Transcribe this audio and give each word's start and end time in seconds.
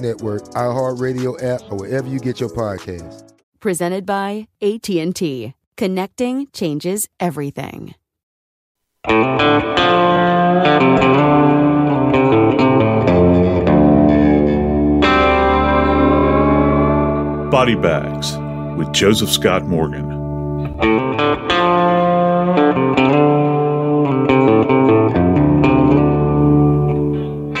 Network, 0.00 0.42
iHeartRadio 0.50 1.42
app, 1.42 1.62
or 1.70 1.78
wherever 1.78 2.08
you 2.08 2.18
get 2.18 2.40
your 2.40 2.50
podcasts. 2.50 3.32
Presented 3.60 4.06
by 4.06 4.48
AT&T. 4.62 5.54
Connecting 5.76 6.48
changes 6.52 7.08
everything. 7.20 7.94
Body 17.50 17.74
Bags 17.74 18.36
with 18.76 18.92
Joseph 18.92 19.30
Scott 19.30 19.64
Morgan. 19.64 21.47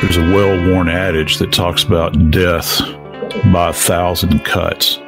There's 0.08 0.26
a 0.26 0.34
well 0.34 0.70
worn 0.70 0.88
adage 0.88 1.36
that 1.36 1.52
talks 1.52 1.82
about 1.82 2.30
death 2.30 2.80
by 3.52 3.68
a 3.68 3.72
thousand 3.74 4.42
cuts. 4.42 4.98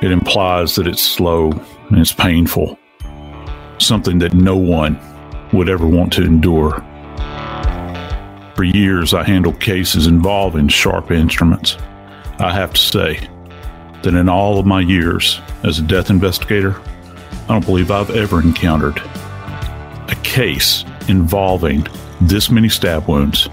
It 0.00 0.12
implies 0.12 0.76
that 0.76 0.86
it's 0.86 1.02
slow 1.02 1.50
and 1.90 1.98
it's 1.98 2.12
painful, 2.12 2.78
something 3.78 4.20
that 4.20 4.32
no 4.32 4.56
one 4.56 4.96
would 5.52 5.68
ever 5.68 5.88
want 5.88 6.12
to 6.12 6.22
endure. 6.22 6.84
For 8.54 8.62
years, 8.62 9.12
I 9.12 9.24
handled 9.24 9.58
cases 9.58 10.06
involving 10.06 10.68
sharp 10.68 11.10
instruments. 11.10 11.76
I 12.38 12.52
have 12.54 12.74
to 12.74 12.80
say 12.80 13.28
that 14.02 14.14
in 14.14 14.28
all 14.28 14.60
of 14.60 14.66
my 14.66 14.82
years 14.82 15.40
as 15.64 15.80
a 15.80 15.82
death 15.82 16.10
investigator, 16.10 16.80
I 16.80 17.46
don't 17.48 17.66
believe 17.66 17.90
I've 17.90 18.10
ever 18.10 18.40
encountered 18.40 18.98
a 18.98 20.16
case 20.22 20.84
involving 21.08 21.84
this 22.20 22.50
many 22.50 22.68
stab 22.68 23.08
wounds 23.08 23.48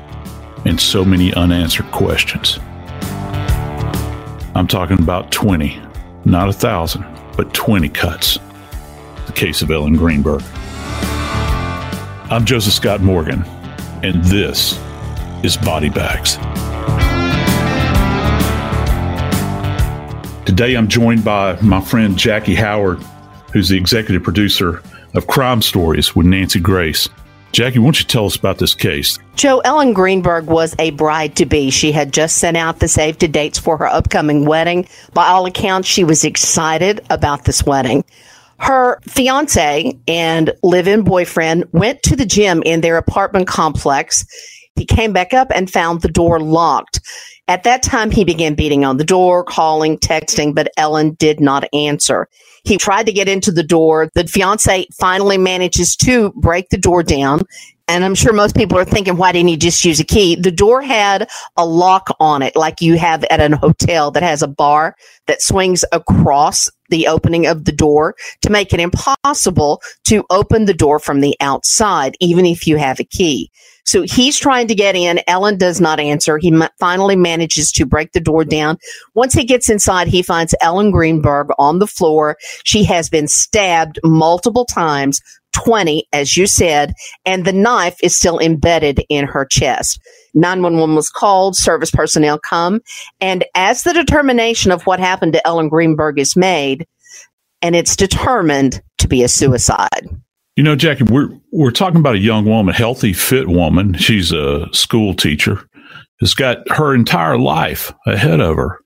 and 0.65 0.79
so 0.79 1.03
many 1.03 1.33
unanswered 1.33 1.91
questions. 1.91 2.59
I'm 4.55 4.67
talking 4.67 4.99
about 4.99 5.31
20, 5.31 5.81
not 6.25 6.49
a 6.49 6.53
thousand, 6.53 7.05
but 7.35 7.53
20 7.53 7.89
cuts. 7.89 8.37
The 9.25 9.33
case 9.33 9.61
of 9.61 9.71
Ellen 9.71 9.95
Greenberg. 9.95 10.43
I'm 12.29 12.45
Joseph 12.45 12.73
Scott 12.73 13.01
Morgan, 13.01 13.43
and 14.03 14.23
this 14.25 14.79
is 15.43 15.57
Body 15.57 15.89
Bags. 15.89 16.37
Today 20.45 20.75
I'm 20.75 20.87
joined 20.87 21.23
by 21.25 21.59
my 21.61 21.81
friend 21.81 22.17
Jackie 22.17 22.55
Howard, 22.55 23.01
who's 23.51 23.69
the 23.69 23.77
executive 23.77 24.23
producer 24.23 24.81
of 25.13 25.27
Crime 25.27 25.61
Stories 25.61 26.15
with 26.15 26.27
Nancy 26.27 26.59
Grace. 26.59 27.09
Jackie, 27.53 27.77
why 27.77 27.85
don't 27.85 27.99
you 27.99 28.05
tell 28.05 28.25
us 28.25 28.35
about 28.35 28.57
this 28.57 28.73
case? 28.73 29.19
Joe 29.35 29.59
Ellen 29.59 29.93
Greenberg 29.93 30.47
was 30.47 30.75
a 30.79 30.89
bride 30.89 31.35
to 31.35 31.45
be. 31.45 31.69
She 31.69 31.91
had 31.91 32.11
just 32.11 32.37
sent 32.37 32.57
out 32.57 32.79
the 32.79 32.87
save 32.87 33.19
to 33.19 33.27
dates 33.27 33.59
for 33.59 33.77
her 33.77 33.85
upcoming 33.85 34.45
wedding. 34.45 34.87
By 35.13 35.27
all 35.27 35.45
accounts, 35.45 35.87
she 35.87 36.03
was 36.03 36.23
excited 36.23 37.05
about 37.11 37.45
this 37.45 37.63
wedding. 37.63 38.05
Her 38.57 38.99
fiance 39.01 39.95
and 40.07 40.51
live 40.63 40.87
in 40.87 41.03
boyfriend 41.03 41.65
went 41.73 42.01
to 42.03 42.15
the 42.15 42.25
gym 42.25 42.63
in 42.65 42.81
their 42.81 42.97
apartment 42.97 43.47
complex. 43.47 44.25
He 44.75 44.85
came 44.85 45.13
back 45.13 45.33
up 45.33 45.49
and 45.53 45.69
found 45.69 46.01
the 46.01 46.07
door 46.07 46.39
locked. 46.39 46.99
At 47.47 47.63
that 47.63 47.83
time, 47.83 48.09
he 48.09 48.23
began 48.23 48.55
beating 48.55 48.85
on 48.85 48.97
the 48.97 49.03
door, 49.03 49.43
calling, 49.43 49.97
texting, 49.97 50.55
but 50.55 50.71
Ellen 50.77 51.13
did 51.15 51.39
not 51.39 51.67
answer. 51.73 52.27
He 52.63 52.77
tried 52.77 53.05
to 53.05 53.11
get 53.11 53.27
into 53.27 53.51
the 53.51 53.63
door. 53.63 54.09
The 54.15 54.25
fiance 54.25 54.87
finally 54.97 55.37
manages 55.37 55.95
to 55.97 56.31
break 56.37 56.69
the 56.69 56.77
door 56.77 57.03
down. 57.03 57.41
And 57.89 58.05
I'm 58.05 58.15
sure 58.15 58.31
most 58.31 58.55
people 58.55 58.77
are 58.77 58.85
thinking, 58.85 59.17
why 59.17 59.33
didn't 59.33 59.49
he 59.49 59.57
just 59.57 59.83
use 59.83 59.99
a 59.99 60.05
key? 60.05 60.35
The 60.35 60.51
door 60.51 60.81
had 60.81 61.29
a 61.57 61.65
lock 61.65 62.15
on 62.21 62.41
it, 62.41 62.55
like 62.55 62.79
you 62.79 62.97
have 62.97 63.25
at 63.25 63.41
a 63.41 63.57
hotel 63.57 64.09
that 64.11 64.23
has 64.23 64.41
a 64.41 64.47
bar 64.47 64.95
that 65.27 65.41
swings 65.41 65.83
across 65.91 66.69
the 66.87 67.07
opening 67.07 67.45
of 67.45 67.65
the 67.65 67.73
door 67.73 68.15
to 68.41 68.49
make 68.49 68.73
it 68.73 68.79
impossible 68.79 69.81
to 70.05 70.23
open 70.29 70.63
the 70.63 70.73
door 70.73 70.97
from 70.97 71.19
the 71.19 71.35
outside, 71.41 72.15
even 72.21 72.45
if 72.45 72.65
you 72.65 72.77
have 72.77 73.01
a 73.01 73.03
key. 73.03 73.51
So 73.85 74.03
he's 74.03 74.39
trying 74.39 74.67
to 74.67 74.75
get 74.75 74.95
in. 74.95 75.21
Ellen 75.27 75.57
does 75.57 75.81
not 75.81 75.99
answer. 75.99 76.37
He 76.37 76.53
finally 76.79 77.15
manages 77.15 77.71
to 77.73 77.85
break 77.85 78.11
the 78.13 78.19
door 78.19 78.45
down. 78.45 78.77
Once 79.13 79.33
he 79.33 79.43
gets 79.43 79.69
inside, 79.69 80.07
he 80.07 80.21
finds 80.21 80.55
Ellen 80.61 80.91
Greenberg 80.91 81.47
on 81.59 81.79
the 81.79 81.87
floor. 81.87 82.37
She 82.63 82.83
has 82.85 83.09
been 83.09 83.27
stabbed 83.27 83.99
multiple 84.03 84.65
times 84.65 85.19
20, 85.53 86.07
as 86.11 86.35
you 86.35 86.47
said, 86.47 86.93
and 87.25 87.45
the 87.45 87.53
knife 87.53 87.97
is 88.01 88.15
still 88.15 88.39
embedded 88.39 89.03
in 89.09 89.25
her 89.25 89.45
chest. 89.45 89.99
911 90.33 90.95
was 90.95 91.09
called, 91.09 91.55
service 91.55 91.91
personnel 91.91 92.39
come, 92.39 92.81
and 93.21 93.45
as 93.53 93.83
the 93.83 93.93
determination 93.93 94.71
of 94.71 94.83
what 94.83 94.99
happened 94.99 95.33
to 95.33 95.47
Ellen 95.47 95.69
Greenberg 95.69 96.19
is 96.19 96.35
made, 96.35 96.87
and 97.61 97.75
it's 97.75 97.95
determined 97.95 98.81
to 98.97 99.07
be 99.07 99.23
a 99.23 99.27
suicide. 99.27 100.09
You 100.55 100.63
know, 100.63 100.75
Jackie, 100.75 101.05
we're 101.05 101.29
we're 101.51 101.71
talking 101.71 101.99
about 101.99 102.15
a 102.15 102.19
young 102.19 102.45
woman, 102.45 102.75
healthy, 102.75 103.13
fit 103.13 103.47
woman. 103.47 103.95
She's 103.95 104.31
a 104.31 104.67
school 104.71 105.15
teacher. 105.15 105.67
Has 106.19 106.35
got 106.35 106.69
her 106.69 106.93
entire 106.93 107.37
life 107.37 107.91
ahead 108.05 108.39
of 108.39 108.55
her. 108.55 108.79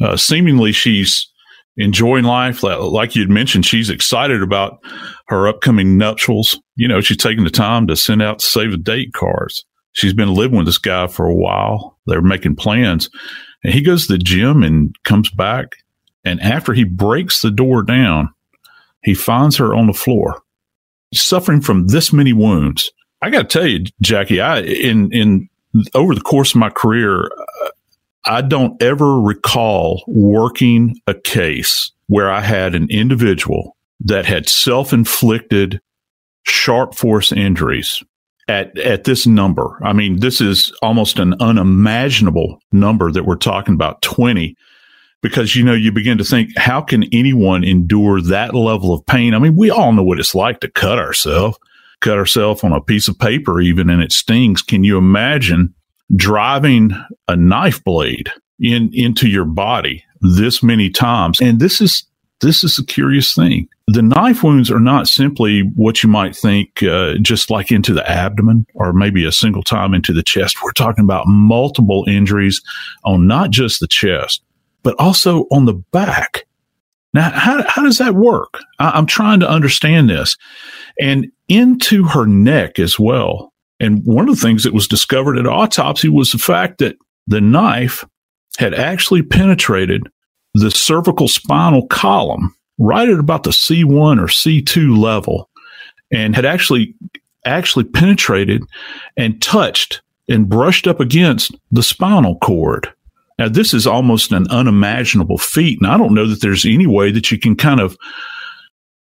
Uh, 0.00 0.16
seemingly, 0.16 0.72
she's 0.72 1.30
enjoying 1.76 2.24
life. 2.24 2.62
Like 2.62 3.14
you'd 3.14 3.30
mentioned, 3.30 3.64
she's 3.64 3.90
excited 3.90 4.42
about 4.42 4.80
her 5.28 5.48
upcoming 5.48 5.96
nuptials. 5.96 6.60
You 6.76 6.88
know, 6.88 7.00
she's 7.00 7.16
taking 7.16 7.44
the 7.44 7.50
time 7.50 7.86
to 7.86 7.96
send 7.96 8.22
out 8.22 8.42
save 8.42 8.72
the 8.72 8.76
date 8.76 9.12
cards. 9.12 9.64
She's 9.92 10.14
been 10.14 10.34
living 10.34 10.56
with 10.56 10.66
this 10.66 10.78
guy 10.78 11.06
for 11.06 11.26
a 11.26 11.34
while. 11.34 11.98
They're 12.06 12.22
making 12.22 12.56
plans. 12.56 13.08
And 13.62 13.72
he 13.72 13.80
goes 13.80 14.06
to 14.06 14.14
the 14.14 14.18
gym 14.18 14.62
and 14.64 14.94
comes 15.04 15.30
back. 15.30 15.76
And 16.24 16.40
after 16.40 16.72
he 16.72 16.84
breaks 16.84 17.40
the 17.40 17.50
door 17.50 17.82
down, 17.82 18.30
he 19.04 19.14
finds 19.14 19.56
her 19.56 19.74
on 19.74 19.86
the 19.86 19.92
floor, 19.92 20.42
suffering 21.14 21.60
from 21.60 21.88
this 21.88 22.12
many 22.12 22.32
wounds. 22.32 22.90
I 23.22 23.30
got 23.30 23.48
to 23.48 23.58
tell 23.58 23.66
you, 23.66 23.84
Jackie, 24.00 24.40
I 24.40 24.60
in 24.60 25.10
in 25.12 25.48
over 25.94 26.14
the 26.14 26.20
course 26.20 26.50
of 26.50 26.60
my 26.60 26.70
career, 26.70 27.24
uh, 27.24 27.68
I 28.26 28.42
don't 28.42 28.80
ever 28.82 29.20
recall 29.20 30.04
working 30.06 30.96
a 31.06 31.14
case 31.14 31.92
where 32.06 32.30
I 32.30 32.40
had 32.40 32.74
an 32.74 32.88
individual 32.90 33.76
that 34.00 34.26
had 34.26 34.48
self-inflicted 34.48 35.80
sharp 36.44 36.94
force 36.94 37.32
injuries 37.32 38.02
at 38.48 38.76
at 38.78 39.04
this 39.04 39.26
number. 39.26 39.78
I 39.82 39.92
mean, 39.92 40.20
this 40.20 40.40
is 40.40 40.72
almost 40.82 41.18
an 41.18 41.34
unimaginable 41.40 42.60
number 42.72 43.10
that 43.10 43.24
we're 43.24 43.36
talking 43.36 43.74
about 43.74 44.02
20 44.02 44.56
because 45.24 45.56
you 45.56 45.64
know 45.64 45.72
you 45.72 45.90
begin 45.90 46.18
to 46.18 46.24
think 46.24 46.50
how 46.58 46.82
can 46.82 47.02
anyone 47.10 47.64
endure 47.64 48.20
that 48.20 48.54
level 48.54 48.92
of 48.92 49.06
pain? 49.06 49.32
I 49.32 49.38
mean, 49.38 49.56
we 49.56 49.70
all 49.70 49.90
know 49.90 50.02
what 50.02 50.20
it's 50.20 50.34
like 50.34 50.60
to 50.60 50.70
cut 50.70 50.98
ourselves, 50.98 51.56
cut 52.02 52.18
ourselves 52.18 52.62
on 52.62 52.72
a 52.72 52.80
piece 52.82 53.08
of 53.08 53.18
paper 53.18 53.58
even 53.58 53.88
and 53.88 54.02
it 54.02 54.12
stings. 54.12 54.60
Can 54.60 54.84
you 54.84 54.98
imagine 54.98 55.74
driving 56.14 56.90
a 57.26 57.36
knife 57.36 57.82
blade 57.82 58.30
in 58.60 58.90
into 58.92 59.26
your 59.26 59.46
body 59.46 60.04
this 60.20 60.62
many 60.62 60.90
times? 60.90 61.40
And 61.40 61.58
this 61.58 61.80
is 61.80 62.04
this 62.42 62.62
is 62.62 62.78
a 62.78 62.84
curious 62.84 63.34
thing. 63.34 63.66
The 63.86 64.02
knife 64.02 64.42
wounds 64.42 64.70
are 64.70 64.78
not 64.78 65.08
simply 65.08 65.60
what 65.74 66.02
you 66.02 66.10
might 66.10 66.36
think, 66.36 66.82
uh, 66.82 67.14
just 67.22 67.48
like 67.48 67.72
into 67.72 67.94
the 67.94 68.06
abdomen 68.06 68.66
or 68.74 68.92
maybe 68.92 69.24
a 69.24 69.32
single 69.32 69.62
time 69.62 69.94
into 69.94 70.12
the 70.12 70.22
chest. 70.22 70.62
We're 70.62 70.72
talking 70.72 71.04
about 71.04 71.26
multiple 71.26 72.04
injuries 72.06 72.60
on 73.04 73.26
not 73.26 73.50
just 73.50 73.80
the 73.80 73.88
chest, 73.88 74.42
but 74.84 74.94
also 75.00 75.46
on 75.50 75.64
the 75.64 75.74
back. 75.74 76.46
Now, 77.12 77.30
how, 77.30 77.64
how 77.68 77.82
does 77.82 77.98
that 77.98 78.14
work? 78.14 78.60
I, 78.78 78.90
I'm 78.90 79.06
trying 79.06 79.40
to 79.40 79.50
understand 79.50 80.08
this. 80.08 80.36
And 81.00 81.26
into 81.48 82.04
her 82.04 82.26
neck 82.26 82.78
as 82.78 82.98
well. 82.98 83.52
And 83.80 84.04
one 84.04 84.28
of 84.28 84.36
the 84.36 84.40
things 84.40 84.62
that 84.62 84.72
was 84.72 84.86
discovered 84.86 85.36
at 85.36 85.46
autopsy 85.46 86.08
was 86.08 86.30
the 86.30 86.38
fact 86.38 86.78
that 86.78 86.96
the 87.26 87.40
knife 87.40 88.04
had 88.58 88.74
actually 88.74 89.22
penetrated 89.22 90.06
the 90.54 90.70
cervical 90.70 91.26
spinal 91.26 91.86
column 91.88 92.54
right 92.78 93.08
at 93.08 93.18
about 93.18 93.42
the 93.42 93.50
C1 93.50 94.20
or 94.20 94.26
C2 94.26 94.96
level 94.96 95.50
and 96.12 96.36
had 96.36 96.44
actually 96.44 96.94
actually 97.44 97.84
penetrated 97.84 98.62
and 99.16 99.42
touched 99.42 100.02
and 100.28 100.48
brushed 100.48 100.86
up 100.86 101.00
against 101.00 101.54
the 101.70 101.82
spinal 101.82 102.38
cord. 102.38 102.93
Now, 103.38 103.48
this 103.48 103.74
is 103.74 103.86
almost 103.86 104.32
an 104.32 104.46
unimaginable 104.48 105.38
feat. 105.38 105.78
And 105.80 105.90
I 105.90 105.96
don't 105.96 106.14
know 106.14 106.26
that 106.28 106.40
there's 106.40 106.64
any 106.64 106.86
way 106.86 107.10
that 107.10 107.30
you 107.30 107.38
can 107.38 107.56
kind 107.56 107.80
of 107.80 107.96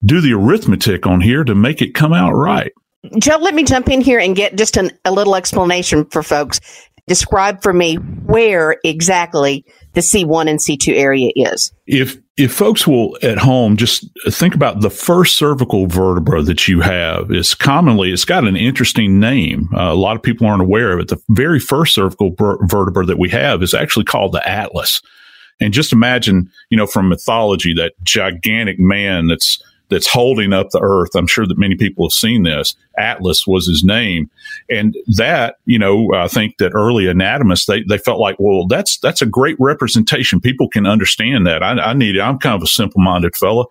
do 0.04 0.20
the 0.20 0.32
arithmetic 0.32 1.06
on 1.06 1.20
here 1.20 1.44
to 1.44 1.54
make 1.54 1.82
it 1.82 1.94
come 1.94 2.12
out 2.12 2.32
right. 2.32 2.72
Joe, 3.18 3.38
let 3.38 3.54
me 3.54 3.64
jump 3.64 3.88
in 3.88 4.00
here 4.00 4.20
and 4.20 4.36
get 4.36 4.56
just 4.56 4.76
an, 4.76 4.90
a 5.04 5.12
little 5.12 5.34
explanation 5.34 6.04
for 6.06 6.22
folks. 6.22 6.60
Describe 7.08 7.62
for 7.62 7.72
me 7.72 7.96
where 7.96 8.76
exactly 8.84 9.64
the 9.94 10.00
C1 10.00 10.48
and 10.48 10.60
C2 10.60 10.96
area 10.96 11.30
is. 11.34 11.72
If 11.86 12.18
if 12.38 12.52
folks 12.52 12.86
will 12.86 13.18
at 13.22 13.38
home 13.38 13.76
just 13.76 14.06
think 14.30 14.54
about 14.54 14.80
the 14.80 14.90
first 14.90 15.36
cervical 15.36 15.86
vertebra 15.86 16.42
that 16.42 16.66
you 16.66 16.80
have 16.80 17.30
is 17.30 17.54
commonly 17.54 18.10
it's 18.10 18.24
got 18.24 18.46
an 18.46 18.56
interesting 18.56 19.20
name. 19.20 19.68
Uh, 19.74 19.92
a 19.92 19.94
lot 19.94 20.16
of 20.16 20.22
people 20.22 20.46
aren't 20.46 20.62
aware 20.62 20.92
of 20.92 21.00
it. 21.00 21.08
The 21.08 21.22
very 21.28 21.60
first 21.60 21.94
cervical 21.94 22.34
ver- 22.38 22.58
vertebra 22.66 23.04
that 23.04 23.18
we 23.18 23.28
have 23.30 23.62
is 23.62 23.74
actually 23.74 24.06
called 24.06 24.32
the 24.32 24.48
atlas. 24.48 25.02
And 25.60 25.74
just 25.74 25.92
imagine, 25.92 26.50
you 26.70 26.76
know, 26.76 26.86
from 26.86 27.08
mythology, 27.08 27.74
that 27.74 27.92
gigantic 28.02 28.78
man 28.80 29.26
that's 29.26 29.62
that's 29.92 30.08
holding 30.08 30.52
up 30.52 30.70
the 30.70 30.80
earth. 30.80 31.10
I'm 31.14 31.26
sure 31.26 31.46
that 31.46 31.58
many 31.58 31.76
people 31.76 32.06
have 32.06 32.12
seen 32.12 32.42
this. 32.42 32.74
Atlas 32.98 33.46
was 33.46 33.66
his 33.66 33.84
name. 33.84 34.30
And 34.68 34.96
that, 35.16 35.56
you 35.64 35.78
know, 35.78 36.10
I 36.14 36.28
think 36.28 36.58
that 36.58 36.72
early 36.74 37.08
anatomists, 37.08 37.66
they, 37.66 37.82
they 37.82 37.98
felt 37.98 38.20
like, 38.20 38.36
well, 38.38 38.66
that's, 38.66 38.98
that's 38.98 39.22
a 39.22 39.26
great 39.26 39.56
representation. 39.58 40.40
People 40.40 40.68
can 40.68 40.86
understand 40.86 41.46
that. 41.46 41.62
I, 41.62 41.72
I 41.72 41.92
need 41.94 42.16
it. 42.16 42.20
I'm 42.20 42.38
kind 42.38 42.56
of 42.56 42.62
a 42.62 42.66
simple 42.66 43.00
minded 43.00 43.36
fella. 43.36 43.64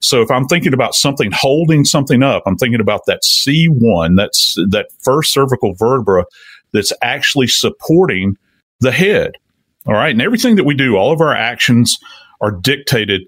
So 0.00 0.22
if 0.22 0.30
I'm 0.30 0.46
thinking 0.46 0.74
about 0.74 0.94
something 0.94 1.30
holding 1.32 1.84
something 1.84 2.22
up, 2.22 2.42
I'm 2.46 2.56
thinking 2.56 2.80
about 2.80 3.06
that 3.06 3.22
C1, 3.22 4.16
that's 4.16 4.54
that 4.70 4.88
first 5.02 5.32
cervical 5.32 5.74
vertebra 5.74 6.24
that's 6.72 6.92
actually 7.02 7.48
supporting 7.48 8.36
the 8.80 8.92
head. 8.92 9.32
All 9.86 9.94
right. 9.94 10.12
And 10.12 10.22
everything 10.22 10.56
that 10.56 10.64
we 10.64 10.74
do, 10.74 10.96
all 10.96 11.12
of 11.12 11.20
our 11.20 11.34
actions 11.34 11.98
are 12.40 12.52
dictated 12.52 13.22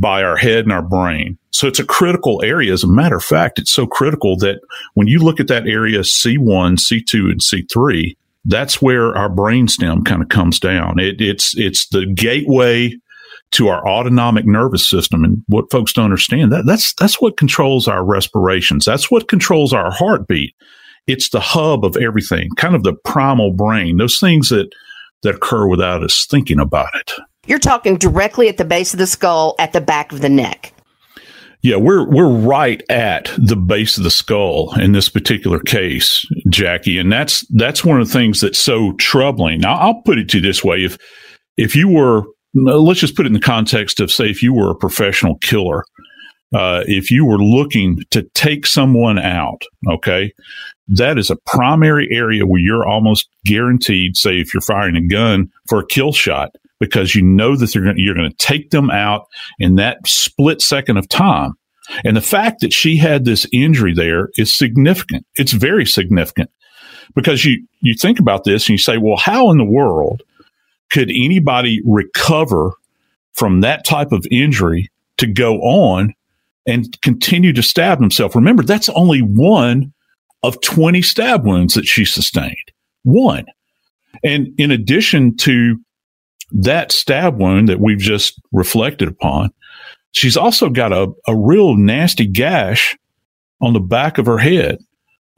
by 0.00 0.22
our 0.22 0.36
head 0.36 0.64
and 0.64 0.72
our 0.72 0.82
brain. 0.82 1.38
So 1.50 1.66
it's 1.66 1.78
a 1.78 1.84
critical 1.84 2.42
area. 2.44 2.72
As 2.72 2.84
a 2.84 2.88
matter 2.88 3.16
of 3.16 3.24
fact, 3.24 3.58
it's 3.58 3.70
so 3.70 3.86
critical 3.86 4.36
that 4.38 4.60
when 4.94 5.06
you 5.06 5.18
look 5.18 5.40
at 5.40 5.48
that 5.48 5.66
area 5.66 6.00
C1, 6.00 6.78
C2, 6.78 7.30
and 7.30 7.40
C3, 7.40 8.16
that's 8.44 8.80
where 8.80 9.16
our 9.16 9.28
brainstem 9.28 10.04
kind 10.04 10.22
of 10.22 10.28
comes 10.28 10.60
down. 10.60 10.98
It, 10.98 11.20
it's 11.20 11.56
it's 11.56 11.88
the 11.88 12.06
gateway 12.06 12.92
to 13.52 13.68
our 13.68 13.86
autonomic 13.88 14.44
nervous 14.46 14.88
system. 14.88 15.24
And 15.24 15.42
what 15.46 15.70
folks 15.70 15.92
don't 15.92 16.04
understand 16.04 16.52
that 16.52 16.66
that's 16.66 16.94
that's 16.94 17.20
what 17.20 17.36
controls 17.36 17.88
our 17.88 18.04
respirations. 18.04 18.84
That's 18.84 19.10
what 19.10 19.28
controls 19.28 19.72
our 19.72 19.90
heartbeat. 19.90 20.54
It's 21.06 21.30
the 21.30 21.40
hub 21.40 21.84
of 21.84 21.96
everything, 21.96 22.50
kind 22.56 22.74
of 22.74 22.82
the 22.82 22.94
primal 23.04 23.52
brain. 23.52 23.96
Those 23.96 24.18
things 24.18 24.48
that 24.50 24.72
that 25.22 25.36
occur 25.36 25.66
without 25.66 26.04
us 26.04 26.26
thinking 26.30 26.60
about 26.60 26.94
it. 26.94 27.12
You're 27.46 27.58
talking 27.58 27.96
directly 27.96 28.48
at 28.48 28.56
the 28.56 28.64
base 28.64 28.92
of 28.92 28.98
the 28.98 29.06
skull, 29.06 29.54
at 29.58 29.72
the 29.72 29.80
back 29.80 30.12
of 30.12 30.20
the 30.20 30.28
neck. 30.28 30.72
Yeah, 31.62 31.76
we're 31.76 32.08
we're 32.08 32.28
right 32.28 32.82
at 32.90 33.32
the 33.38 33.56
base 33.56 33.98
of 33.98 34.04
the 34.04 34.10
skull 34.10 34.78
in 34.78 34.92
this 34.92 35.08
particular 35.08 35.58
case, 35.58 36.24
Jackie, 36.48 36.98
and 36.98 37.10
that's 37.10 37.46
that's 37.48 37.84
one 37.84 38.00
of 38.00 38.06
the 38.06 38.12
things 38.12 38.40
that's 38.40 38.58
so 38.58 38.92
troubling. 38.92 39.60
Now, 39.60 39.74
I'll 39.74 40.02
put 40.02 40.18
it 40.18 40.28
to 40.30 40.38
you 40.38 40.42
this 40.42 40.62
way: 40.62 40.84
if 40.84 40.96
if 41.56 41.74
you 41.74 41.88
were, 41.88 42.22
let's 42.54 43.00
just 43.00 43.16
put 43.16 43.26
it 43.26 43.28
in 43.28 43.32
the 43.32 43.40
context 43.40 43.98
of, 44.00 44.12
say, 44.12 44.30
if 44.30 44.42
you 44.42 44.52
were 44.52 44.70
a 44.70 44.76
professional 44.76 45.38
killer, 45.38 45.84
uh, 46.54 46.84
if 46.86 47.10
you 47.10 47.24
were 47.24 47.38
looking 47.38 47.98
to 48.10 48.22
take 48.34 48.66
someone 48.66 49.18
out, 49.18 49.62
okay, 49.88 50.32
that 50.88 51.18
is 51.18 51.30
a 51.30 51.36
primary 51.46 52.08
area 52.12 52.46
where 52.46 52.60
you're 52.60 52.86
almost 52.86 53.28
guaranteed, 53.44 54.16
say, 54.16 54.38
if 54.38 54.54
you're 54.54 54.60
firing 54.60 54.96
a 54.96 55.06
gun 55.06 55.50
for 55.68 55.80
a 55.80 55.86
kill 55.86 56.12
shot, 56.12 56.54
because 56.78 57.14
you 57.14 57.22
know 57.22 57.56
that 57.56 57.72
gonna, 57.74 57.94
you're 57.96 58.14
going 58.14 58.30
to 58.30 58.36
take 58.36 58.70
them 58.70 58.90
out 58.90 59.26
in 59.58 59.76
that 59.76 59.98
split 60.06 60.60
second 60.60 60.96
of 60.96 61.08
time. 61.08 61.52
And 62.04 62.16
the 62.16 62.22
fact 62.22 62.60
that 62.60 62.72
she 62.72 62.96
had 62.96 63.24
this 63.24 63.46
injury 63.52 63.94
there 63.94 64.30
is 64.36 64.56
significant. 64.56 65.24
It's 65.36 65.52
very 65.52 65.86
significant 65.86 66.50
because 67.14 67.44
you, 67.44 67.64
you 67.80 67.94
think 67.94 68.18
about 68.18 68.44
this 68.44 68.64
and 68.64 68.70
you 68.70 68.78
say, 68.78 68.98
well, 68.98 69.16
how 69.16 69.50
in 69.50 69.58
the 69.58 69.64
world 69.64 70.22
could 70.90 71.10
anybody 71.10 71.80
recover 71.84 72.72
from 73.34 73.60
that 73.60 73.84
type 73.84 74.12
of 74.12 74.26
injury 74.30 74.90
to 75.18 75.26
go 75.26 75.58
on 75.60 76.12
and 76.66 77.00
continue 77.02 77.52
to 77.52 77.62
stab 77.62 78.00
himself? 78.00 78.34
Remember, 78.34 78.62
that's 78.62 78.88
only 78.90 79.20
one 79.20 79.92
of 80.42 80.60
20 80.60 81.02
stab 81.02 81.46
wounds 81.46 81.74
that 81.74 81.86
she 81.86 82.04
sustained. 82.04 82.56
One. 83.04 83.46
And 84.24 84.48
in 84.58 84.70
addition 84.70 85.36
to 85.38 85.78
that 86.50 86.92
stab 86.92 87.38
wound 87.38 87.68
that 87.68 87.80
we've 87.80 87.98
just 87.98 88.40
reflected 88.52 89.08
upon, 89.08 89.50
she's 90.12 90.36
also 90.36 90.68
got 90.68 90.92
a, 90.92 91.12
a 91.26 91.36
real 91.36 91.76
nasty 91.76 92.26
gash 92.26 92.96
on 93.60 93.72
the 93.72 93.80
back 93.80 94.18
of 94.18 94.26
her 94.26 94.38
head. 94.38 94.78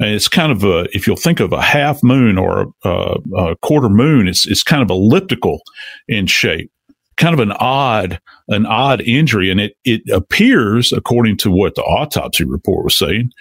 And 0.00 0.10
it's 0.10 0.28
kind 0.28 0.52
of 0.52 0.62
a, 0.62 0.86
if 0.94 1.06
you'll 1.06 1.16
think 1.16 1.40
of 1.40 1.52
a 1.52 1.60
half 1.60 2.02
moon 2.02 2.38
or 2.38 2.72
a, 2.84 3.16
a, 3.36 3.56
quarter 3.56 3.88
moon, 3.88 4.28
it's, 4.28 4.46
it's 4.46 4.62
kind 4.62 4.82
of 4.82 4.90
elliptical 4.90 5.60
in 6.06 6.26
shape, 6.26 6.70
kind 7.16 7.34
of 7.34 7.40
an 7.40 7.52
odd, 7.58 8.20
an 8.48 8.64
odd 8.66 9.00
injury. 9.00 9.50
And 9.50 9.60
it, 9.60 9.74
it 9.84 10.02
appears, 10.12 10.92
according 10.92 11.38
to 11.38 11.50
what 11.50 11.74
the 11.74 11.82
autopsy 11.82 12.44
report 12.44 12.84
was 12.84 12.96
saying, 12.96 13.32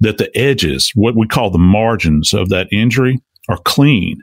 that 0.00 0.16
the 0.16 0.36
edges, 0.36 0.90
what 0.94 1.14
we 1.14 1.26
call 1.26 1.50
the 1.50 1.58
margins 1.58 2.32
of 2.32 2.48
that 2.48 2.68
injury, 2.72 3.18
are 3.48 3.58
clean 3.58 4.22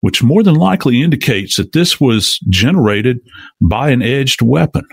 which 0.00 0.22
more 0.22 0.42
than 0.42 0.54
likely 0.54 1.02
indicates 1.02 1.56
that 1.56 1.72
this 1.72 2.00
was 2.00 2.38
generated 2.48 3.20
by 3.60 3.90
an 3.90 4.02
edged 4.02 4.42
weapon. 4.42 4.86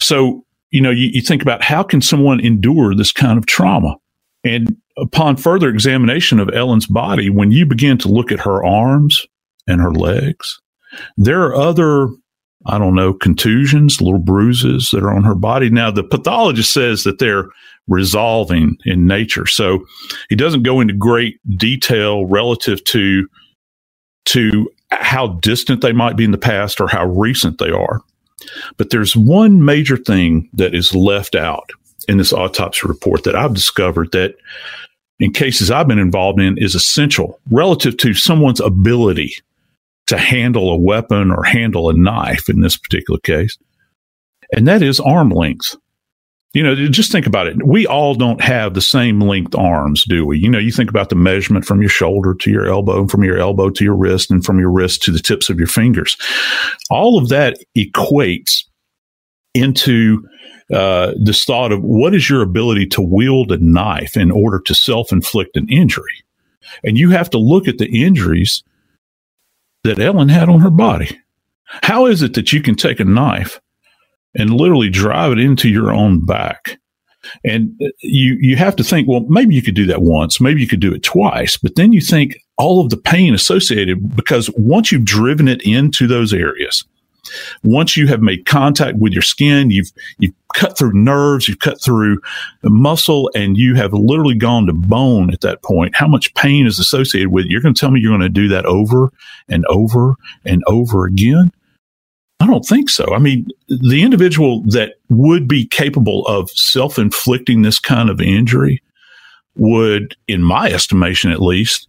So, 0.00 0.44
you 0.70 0.80
know, 0.80 0.90
you, 0.90 1.10
you, 1.12 1.20
think 1.20 1.42
about 1.42 1.62
how 1.62 1.82
can 1.82 2.00
someone 2.00 2.40
endure 2.40 2.94
this 2.94 3.12
kind 3.12 3.38
of 3.38 3.46
trauma? 3.46 3.96
And 4.44 4.76
upon 4.96 5.36
further 5.36 5.68
examination 5.68 6.40
of 6.40 6.50
Ellen's 6.52 6.86
body, 6.86 7.30
when 7.30 7.52
you 7.52 7.66
begin 7.66 7.98
to 7.98 8.08
look 8.08 8.30
at 8.32 8.40
her 8.40 8.64
arms 8.64 9.26
and 9.66 9.80
her 9.80 9.92
legs, 9.92 10.60
there 11.16 11.42
are 11.42 11.54
other, 11.54 12.08
I 12.66 12.78
don't 12.78 12.94
know, 12.94 13.12
contusions, 13.12 14.00
little 14.00 14.20
bruises 14.20 14.90
that 14.92 15.02
are 15.02 15.12
on 15.12 15.24
her 15.24 15.34
body. 15.34 15.70
Now, 15.70 15.90
the 15.90 16.04
pathologist 16.04 16.72
says 16.72 17.04
that 17.04 17.18
they're 17.18 17.48
resolving 17.88 18.76
in 18.84 19.06
nature. 19.06 19.46
So 19.46 19.84
he 20.28 20.36
doesn't 20.36 20.62
go 20.62 20.80
into 20.80 20.94
great 20.94 21.40
detail 21.56 22.26
relative 22.26 22.84
to 22.84 23.26
to 24.28 24.70
how 24.90 25.28
distant 25.28 25.80
they 25.80 25.92
might 25.92 26.16
be 26.16 26.24
in 26.24 26.32
the 26.32 26.38
past 26.38 26.80
or 26.80 26.88
how 26.88 27.06
recent 27.06 27.58
they 27.58 27.70
are. 27.70 28.02
But 28.76 28.90
there's 28.90 29.16
one 29.16 29.64
major 29.64 29.96
thing 29.96 30.48
that 30.52 30.74
is 30.74 30.94
left 30.94 31.34
out 31.34 31.70
in 32.08 32.18
this 32.18 32.32
autopsy 32.32 32.86
report 32.86 33.24
that 33.24 33.34
I've 33.34 33.54
discovered 33.54 34.12
that 34.12 34.34
in 35.18 35.32
cases 35.32 35.70
I've 35.70 35.88
been 35.88 35.98
involved 35.98 36.40
in 36.40 36.58
is 36.58 36.74
essential 36.74 37.40
relative 37.50 37.96
to 37.98 38.14
someone's 38.14 38.60
ability 38.60 39.32
to 40.06 40.18
handle 40.18 40.70
a 40.70 40.78
weapon 40.78 41.30
or 41.30 41.42
handle 41.42 41.88
a 41.88 41.94
knife 41.94 42.48
in 42.48 42.60
this 42.60 42.76
particular 42.76 43.20
case. 43.20 43.56
And 44.52 44.68
that 44.68 44.82
is 44.82 45.00
arm 45.00 45.30
length 45.30 45.74
you 46.54 46.62
know, 46.62 46.74
just 46.74 47.12
think 47.12 47.26
about 47.26 47.46
it. 47.46 47.66
We 47.66 47.86
all 47.86 48.14
don't 48.14 48.40
have 48.40 48.72
the 48.72 48.80
same 48.80 49.20
length 49.20 49.54
arms, 49.54 50.04
do 50.04 50.24
we? 50.24 50.38
You 50.38 50.48
know, 50.48 50.58
you 50.58 50.72
think 50.72 50.88
about 50.88 51.10
the 51.10 51.14
measurement 51.14 51.66
from 51.66 51.80
your 51.80 51.90
shoulder 51.90 52.34
to 52.34 52.50
your 52.50 52.66
elbow, 52.66 53.00
and 53.00 53.10
from 53.10 53.22
your 53.22 53.38
elbow 53.38 53.68
to 53.70 53.84
your 53.84 53.94
wrist, 53.94 54.30
and 54.30 54.44
from 54.44 54.58
your 54.58 54.70
wrist 54.70 55.02
to 55.02 55.12
the 55.12 55.18
tips 55.18 55.50
of 55.50 55.58
your 55.58 55.68
fingers. 55.68 56.16
All 56.90 57.18
of 57.18 57.28
that 57.28 57.58
equates 57.76 58.64
into 59.54 60.26
uh, 60.72 61.12
this 61.22 61.44
thought 61.44 61.72
of 61.72 61.82
what 61.82 62.14
is 62.14 62.30
your 62.30 62.42
ability 62.42 62.86
to 62.86 63.02
wield 63.02 63.52
a 63.52 63.58
knife 63.58 64.16
in 64.16 64.30
order 64.30 64.58
to 64.60 64.74
self 64.74 65.12
inflict 65.12 65.56
an 65.56 65.68
injury. 65.68 66.24
And 66.82 66.96
you 66.96 67.10
have 67.10 67.30
to 67.30 67.38
look 67.38 67.68
at 67.68 67.78
the 67.78 68.04
injuries 68.04 68.62
that 69.84 69.98
Ellen 69.98 70.28
had 70.28 70.48
on 70.48 70.60
her 70.60 70.70
body. 70.70 71.18
How 71.82 72.06
is 72.06 72.22
it 72.22 72.34
that 72.34 72.52
you 72.52 72.62
can 72.62 72.74
take 72.74 73.00
a 73.00 73.04
knife 73.04 73.60
and 74.34 74.50
literally 74.50 74.90
drive 74.90 75.32
it 75.32 75.38
into 75.38 75.68
your 75.68 75.92
own 75.92 76.24
back. 76.24 76.78
And 77.44 77.78
you 78.00 78.36
you 78.40 78.56
have 78.56 78.76
to 78.76 78.84
think, 78.84 79.08
well, 79.08 79.26
maybe 79.28 79.54
you 79.54 79.62
could 79.62 79.74
do 79.74 79.86
that 79.86 80.02
once, 80.02 80.40
maybe 80.40 80.60
you 80.60 80.68
could 80.68 80.80
do 80.80 80.94
it 80.94 81.02
twice, 81.02 81.56
but 81.56 81.74
then 81.74 81.92
you 81.92 82.00
think 82.00 82.38
all 82.56 82.80
of 82.80 82.90
the 82.90 82.96
pain 82.96 83.34
associated 83.34 84.16
because 84.16 84.50
once 84.56 84.90
you've 84.92 85.04
driven 85.04 85.48
it 85.48 85.60
into 85.62 86.06
those 86.06 86.32
areas, 86.32 86.84
once 87.62 87.96
you 87.96 88.06
have 88.06 88.20
made 88.20 88.46
contact 88.46 88.98
with 88.98 89.12
your 89.12 89.22
skin, 89.22 89.70
you've 89.70 89.92
you've 90.18 90.34
cut 90.54 90.78
through 90.78 90.92
nerves, 90.92 91.48
you've 91.48 91.58
cut 91.58 91.80
through 91.80 92.20
muscle, 92.62 93.30
and 93.34 93.56
you 93.56 93.74
have 93.74 93.92
literally 93.92 94.34
gone 94.34 94.66
to 94.66 94.72
bone 94.72 95.32
at 95.32 95.40
that 95.40 95.62
point. 95.62 95.94
How 95.94 96.08
much 96.08 96.34
pain 96.34 96.66
is 96.66 96.78
associated 96.78 97.30
with 97.30 97.46
it? 97.46 97.50
You're 97.50 97.60
going 97.60 97.74
to 97.74 97.80
tell 97.80 97.90
me 97.90 98.00
you're 98.00 98.16
going 98.16 98.20
to 98.20 98.28
do 98.28 98.48
that 98.48 98.66
over 98.66 99.12
and 99.48 99.64
over 99.66 100.14
and 100.44 100.62
over 100.66 101.04
again? 101.04 101.52
I 102.40 102.46
don't 102.46 102.64
think 102.64 102.88
so. 102.88 103.14
I 103.14 103.18
mean, 103.18 103.48
the 103.68 104.02
individual 104.02 104.62
that 104.68 104.94
would 105.08 105.48
be 105.48 105.66
capable 105.66 106.24
of 106.26 106.50
self 106.50 106.98
inflicting 106.98 107.62
this 107.62 107.80
kind 107.80 108.08
of 108.08 108.20
injury 108.20 108.82
would, 109.56 110.16
in 110.28 110.42
my 110.42 110.70
estimation 110.70 111.32
at 111.32 111.42
least, 111.42 111.88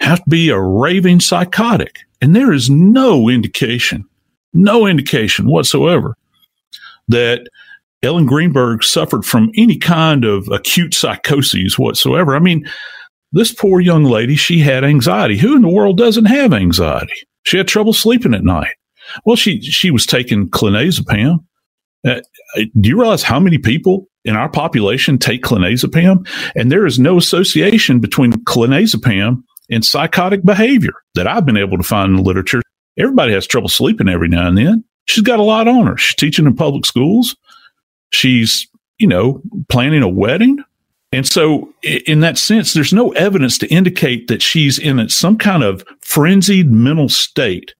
have 0.00 0.22
to 0.24 0.30
be 0.30 0.50
a 0.50 0.60
raving 0.60 1.20
psychotic. 1.20 2.00
And 2.20 2.34
there 2.34 2.52
is 2.52 2.68
no 2.68 3.28
indication, 3.28 4.04
no 4.52 4.86
indication 4.86 5.46
whatsoever 5.46 6.16
that 7.08 7.46
Ellen 8.02 8.26
Greenberg 8.26 8.82
suffered 8.82 9.24
from 9.24 9.52
any 9.56 9.76
kind 9.76 10.24
of 10.24 10.48
acute 10.48 10.94
psychoses 10.94 11.78
whatsoever. 11.78 12.34
I 12.34 12.40
mean, 12.40 12.68
this 13.32 13.52
poor 13.52 13.80
young 13.80 14.04
lady, 14.04 14.36
she 14.36 14.58
had 14.58 14.84
anxiety. 14.84 15.38
Who 15.38 15.56
in 15.56 15.62
the 15.62 15.68
world 15.68 15.98
doesn't 15.98 16.26
have 16.26 16.52
anxiety? 16.52 17.14
She 17.44 17.58
had 17.58 17.68
trouble 17.68 17.92
sleeping 17.92 18.34
at 18.34 18.44
night. 18.44 18.74
Well, 19.24 19.36
she 19.36 19.60
she 19.60 19.90
was 19.90 20.06
taking 20.06 20.48
clonazepam. 20.48 21.44
Uh, 22.06 22.20
do 22.56 22.88
you 22.88 23.00
realize 23.00 23.22
how 23.22 23.40
many 23.40 23.58
people 23.58 24.08
in 24.24 24.36
our 24.36 24.48
population 24.48 25.18
take 25.18 25.42
clonazepam? 25.42 26.28
And 26.54 26.70
there 26.70 26.86
is 26.86 26.98
no 26.98 27.16
association 27.16 27.98
between 27.98 28.32
clonazepam 28.44 29.42
and 29.70 29.84
psychotic 29.84 30.44
behavior 30.44 30.92
that 31.14 31.26
I've 31.26 31.46
been 31.46 31.56
able 31.56 31.78
to 31.78 31.82
find 31.82 32.10
in 32.10 32.16
the 32.16 32.22
literature. 32.22 32.60
Everybody 32.98 33.32
has 33.32 33.46
trouble 33.46 33.68
sleeping 33.68 34.08
every 34.08 34.28
now 34.28 34.46
and 34.46 34.58
then. 34.58 34.84
She's 35.06 35.24
got 35.24 35.38
a 35.38 35.42
lot 35.42 35.68
on 35.68 35.86
her. 35.86 35.96
She's 35.96 36.14
teaching 36.14 36.46
in 36.46 36.54
public 36.54 36.86
schools. 36.86 37.36
She's, 38.10 38.68
you 38.98 39.06
know, 39.06 39.42
planning 39.68 40.02
a 40.02 40.08
wedding. 40.08 40.62
And 41.12 41.26
so, 41.26 41.72
in 41.82 42.20
that 42.20 42.38
sense, 42.38 42.74
there's 42.74 42.92
no 42.92 43.12
evidence 43.12 43.56
to 43.58 43.68
indicate 43.68 44.26
that 44.28 44.42
she's 44.42 44.78
in 44.78 45.08
some 45.08 45.38
kind 45.38 45.62
of 45.62 45.84
frenzied 46.00 46.70
mental 46.70 47.08
state 47.08 47.74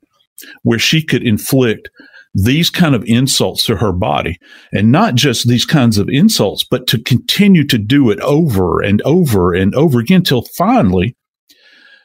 where 0.63 0.79
she 0.79 1.03
could 1.03 1.23
inflict 1.23 1.91
these 2.35 2.69
kind 2.69 2.95
of 2.95 3.05
insults 3.07 3.65
to 3.65 3.77
her 3.77 3.93
body 3.93 4.39
and 4.73 4.91
not 4.91 5.15
just 5.15 5.47
these 5.47 5.65
kinds 5.65 5.99
of 5.99 6.09
insults, 6.09 6.65
but 6.65 6.87
to 6.89 7.01
continue 7.03 7.65
to 7.65 7.79
do 7.79 8.11
it 8.11 8.21
over 8.21 8.81
and 8.81 9.01
over 9.03 9.55
and 9.55 9.75
over 9.75 10.01
again 10.01 10.23
till 10.23 10.43
finally 10.57 11.17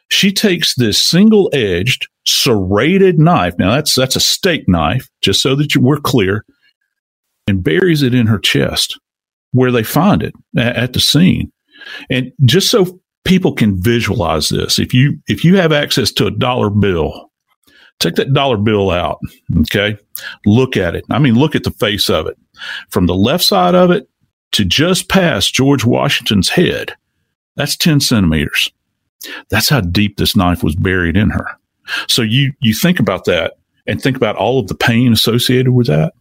she 0.10 0.32
takes 0.32 0.76
this 0.76 1.02
single 1.02 1.50
edged 1.54 2.08
serrated 2.26 3.20
knife. 3.20 3.56
Now 3.58 3.76
that's, 3.76 3.96
that's 3.96 4.16
a 4.16 4.20
steak 4.20 4.68
knife, 4.68 5.10
just 5.22 5.42
so 5.42 5.56
that 5.56 5.74
you, 5.74 5.82
we're 5.82 6.00
clear 6.00 6.46
and 7.48 7.64
buries 7.64 8.04
it 8.04 8.14
in 8.14 8.28
her 8.28 8.40
chest 8.40 9.00
where 9.52 9.72
they 9.72 9.84
find 9.84 10.22
it 10.22 10.34
at, 10.58 10.76
at 10.76 10.94
the 10.94 11.00
scene. 11.00 11.52
And 12.10 12.32
just 12.46 12.70
so 12.70 13.00
people 13.24 13.54
can 13.54 13.82
visualize 13.82 14.50
this, 14.50 14.78
if 14.78 14.94
you, 14.94 15.18
if 15.28 15.44
you 15.44 15.58
have 15.58 15.72
access 15.72 16.12
to 16.14 16.28
a 16.28 16.32
dollar 16.32 16.70
bill 16.70 17.29
Take 18.00 18.16
that 18.16 18.34
dollar 18.34 18.58
bill 18.58 18.92
out. 18.92 19.20
Okay. 19.62 19.98
Look 20.46 20.78
at 20.78 20.96
it. 20.96 21.06
I 21.10 21.20
mean, 21.20 21.36
look 21.36 21.56
at 21.56 21.64
the 21.64 21.72
face 21.72 22.10
of 22.10 22.28
it 22.28 22.38
from 22.90 23.06
the 23.06 23.16
left 23.16 23.44
side 23.44 23.76
of 23.76 23.92
it 23.92 24.10
to 24.54 24.66
just 24.66 25.10
past 25.10 25.54
George 25.54 25.86
Washington's 25.86 26.50
head. 26.50 26.96
That's 27.56 27.76
10 27.76 28.00
centimeters. 28.00 28.72
That's 29.50 29.70
how 29.70 29.82
deep 29.82 30.18
this 30.18 30.36
knife 30.36 30.64
was 30.64 30.76
buried 30.76 31.18
in 31.18 31.30
her. 31.30 31.46
So 32.08 32.22
you, 32.22 32.54
you 32.62 32.74
think 32.74 33.00
about 33.00 33.26
that 33.26 33.58
and 33.86 34.02
think 34.02 34.16
about 34.16 34.38
all 34.38 34.60
of 34.60 34.68
the 34.68 34.76
pain 34.76 35.12
associated 35.12 35.72
with 35.72 35.88
that. 35.88 36.14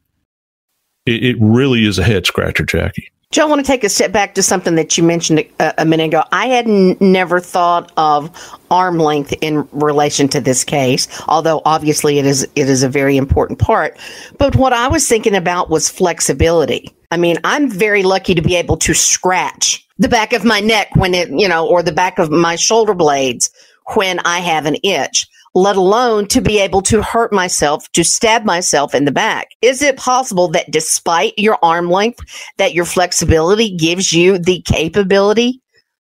It, 1.07 1.25
it 1.25 1.37
really 1.41 1.85
is 1.85 1.99
a 1.99 2.05
head 2.05 2.27
scratcher, 2.27 2.65
Jackie. 2.65 3.11
Joe, 3.31 3.43
I 3.43 3.47
want 3.51 3.61
to 3.61 3.67
take 3.71 3.85
a 3.85 3.91
step 3.91 4.11
back 4.11 4.35
to 4.37 4.43
something 4.43 4.75
that 4.77 4.97
you 4.97 5.05
mentioned 5.05 5.45
a, 5.61 5.83
a 5.83 5.85
minute 5.85 6.07
ago. 6.07 6.23
I 6.33 6.47
had 6.47 6.67
n- 6.67 6.97
never 6.99 7.41
thought 7.41 7.93
of 7.99 8.31
arm 8.71 8.99
length 8.99 9.35
in 9.43 9.69
relation 9.71 10.29
to 10.29 10.41
this 10.41 10.65
case, 10.65 11.07
although 11.29 11.61
obviously 11.67 12.19
it 12.19 12.25
is 12.25 12.45
it 12.57 12.71
is 12.71 12.83
a 12.83 12.89
very 12.89 13.19
important 13.19 13.59
part. 13.59 13.99
But 14.39 14.57
what 14.57 14.73
I 14.73 14.89
was 14.89 15.07
thinking 15.07 15.37
about 15.37 15.69
was 15.69 15.91
flexibility. 15.91 16.91
I 17.11 17.19
mean, 17.19 17.37
I'm 17.45 17.71
very 17.71 18.03
lucky 18.03 18.35
to 18.35 18.41
be 18.41 18.57
able 18.57 18.79
to 18.79 18.95
scratch 18.95 19.87
the 19.99 20.09
back 20.09 20.33
of 20.33 20.43
my 20.43 20.61
neck 20.61 20.97
when 20.97 21.13
it, 21.13 21.29
you 21.29 21.49
know, 21.49 21.69
or 21.69 21.83
the 21.83 21.93
back 21.93 22.19
of 22.19 22.31
my 22.31 22.57
shoulder 22.57 22.95
blades 22.95 23.51
when 23.95 24.21
I 24.21 24.39
have 24.39 24.65
an 24.65 24.77
itch 24.83 25.27
let 25.59 25.77
alone 25.77 26.27
to 26.29 26.41
be 26.41 26.61
able 26.61 26.83
to 26.83 27.03
hurt 27.03 27.33
myself, 27.33 27.91
to 27.93 28.05
stab 28.05 28.45
myself 28.45 28.95
in 28.95 29.05
the 29.05 29.12
back. 29.12 29.49
Is 29.61 29.83
it 29.83 29.97
possible 29.97 30.49
that 30.49 30.71
despite 30.71 31.37
your 31.37 31.59
arm 31.62 31.91
length, 31.91 32.21
that 32.59 32.75
your 32.75 32.85
flexibility 32.85 33.77
gives 33.77 34.12
you 34.12 34.38
the 34.38 34.62
capability 34.62 35.61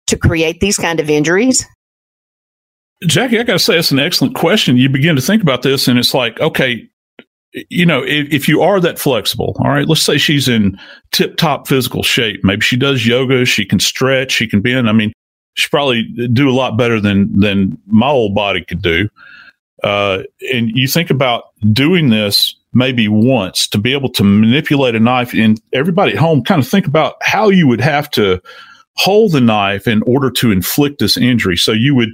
to 0.08 0.18
create 0.18 0.60
these 0.60 0.78
kind 0.78 1.00
of 1.00 1.10
injuries? 1.10 1.66
Jackie, 3.06 3.40
I 3.40 3.44
got 3.44 3.54
to 3.54 3.60
say, 3.60 3.78
it's 3.78 3.92
an 3.92 4.00
excellent 4.00 4.36
question. 4.36 4.78
You 4.78 4.90
begin 4.90 5.16
to 5.16 5.22
think 5.22 5.44
about 5.44 5.62
this, 5.62 5.88
and 5.88 6.00
it's 6.00 6.14
like, 6.14 6.40
okay, 6.40 6.90
you 7.70 7.86
know, 7.86 8.04
if, 8.04 8.34
if, 8.34 8.50
you 8.50 8.62
are 8.62 8.80
that 8.80 8.98
flexible, 8.98 9.56
all 9.60 9.70
right, 9.70 9.88
let's 9.88 10.02
say 10.02 10.18
she's 10.18 10.48
in 10.48 10.78
tip 11.12 11.38
top 11.38 11.68
physical 11.68 12.04
shape. 12.04 12.44
Maybe 12.44 12.62
she 12.62 12.78
does 12.78 13.06
yoga, 13.06 13.46
she 13.46 13.66
can 13.66 13.80
stretch, 13.80 14.32
she 14.32 14.48
can 14.48 14.62
bend. 14.62 14.90
I 14.90 14.92
mean, 14.92 15.14
she 15.54 15.70
probably 15.70 16.04
do 16.34 16.50
a 16.50 16.52
lot 16.52 16.78
better 16.78 17.00
than 17.00 17.40
than 17.40 17.78
my 17.88 18.10
old 18.10 18.36
body 18.36 18.64
could 18.64 18.82
do. 18.82 19.10
Uh, 19.86 20.24
and 20.52 20.72
you 20.74 20.88
think 20.88 21.12
about 21.12 21.52
doing 21.72 22.10
this 22.10 22.56
maybe 22.74 23.08
once 23.08 23.68
to 23.68 23.78
be 23.78 23.94
able 23.94 24.10
to 24.10 24.24
manipulate 24.24 24.96
a 24.96 25.00
knife, 25.00 25.32
and 25.32 25.62
everybody 25.74 26.12
at 26.14 26.18
home 26.18 26.44
kind 26.44 26.60
of 26.60 26.68
think 26.68 26.88
about 26.88 27.18
how 27.22 27.50
you 27.50 27.68
would 27.68 27.80
have 27.80 28.10
to 28.10 28.42
hold 28.96 29.32
the 29.32 29.42
knife 29.42 29.88
in 29.88 30.02
order 30.04 30.32
to 30.32 30.52
inflict 30.52 30.98
this 30.98 31.18
injury. 31.18 31.56
So 31.56 31.72
you 31.72 31.94
would 31.94 32.10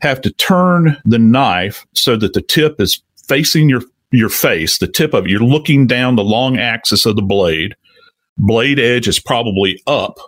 have 0.00 0.20
to 0.20 0.30
turn 0.34 0.96
the 1.04 1.18
knife 1.18 1.84
so 1.92 2.16
that 2.16 2.34
the 2.34 2.40
tip 2.40 2.80
is 2.80 3.02
facing 3.26 3.68
your 3.68 3.82
your 4.12 4.28
face, 4.28 4.78
the 4.78 4.86
tip 4.86 5.12
of 5.12 5.26
it. 5.26 5.30
You're 5.30 5.40
looking 5.40 5.88
down 5.88 6.14
the 6.14 6.22
long 6.22 6.56
axis 6.56 7.04
of 7.04 7.16
the 7.16 7.22
blade. 7.22 7.74
Blade 8.38 8.78
edge 8.78 9.08
is 9.08 9.18
probably 9.18 9.82
up, 9.88 10.18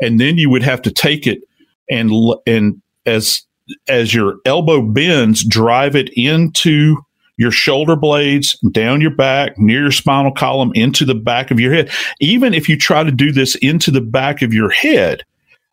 and 0.00 0.18
then 0.18 0.36
you 0.36 0.50
would 0.50 0.64
have 0.64 0.82
to 0.82 0.90
take 0.90 1.28
it 1.28 1.42
and 1.88 2.10
and 2.44 2.82
as 3.06 3.42
as 3.88 4.14
your 4.14 4.36
elbow 4.44 4.82
bends, 4.82 5.44
drive 5.44 5.96
it 5.96 6.10
into 6.14 6.96
your 7.36 7.50
shoulder 7.50 7.96
blades, 7.96 8.58
down 8.72 9.00
your 9.00 9.14
back, 9.14 9.58
near 9.58 9.82
your 9.82 9.92
spinal 9.92 10.32
column, 10.32 10.72
into 10.74 11.04
the 11.04 11.14
back 11.14 11.50
of 11.50 11.60
your 11.60 11.72
head. 11.72 11.90
Even 12.20 12.52
if 12.52 12.68
you 12.68 12.76
try 12.76 13.04
to 13.04 13.12
do 13.12 13.30
this 13.30 13.54
into 13.56 13.90
the 13.90 14.00
back 14.00 14.42
of 14.42 14.52
your 14.52 14.70
head, 14.70 15.22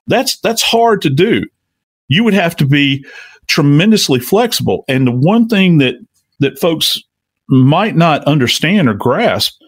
That's 0.08 0.38
that's 0.42 0.62
hard 0.62 1.02
to 1.02 1.10
do. 1.10 1.46
You 2.08 2.24
would 2.24 2.36
have 2.36 2.56
to 2.58 2.66
be 2.68 3.04
tremendously 3.48 4.20
flexible. 4.20 4.86
And 4.88 5.08
the 5.08 5.12
one 5.12 5.48
thing 5.48 5.80
that 5.80 5.96
that 6.40 6.60
folks 6.60 7.02
might 7.50 7.96
not 7.96 8.24
understand 8.26 8.88
or 8.88 8.94
grasp, 8.94 9.60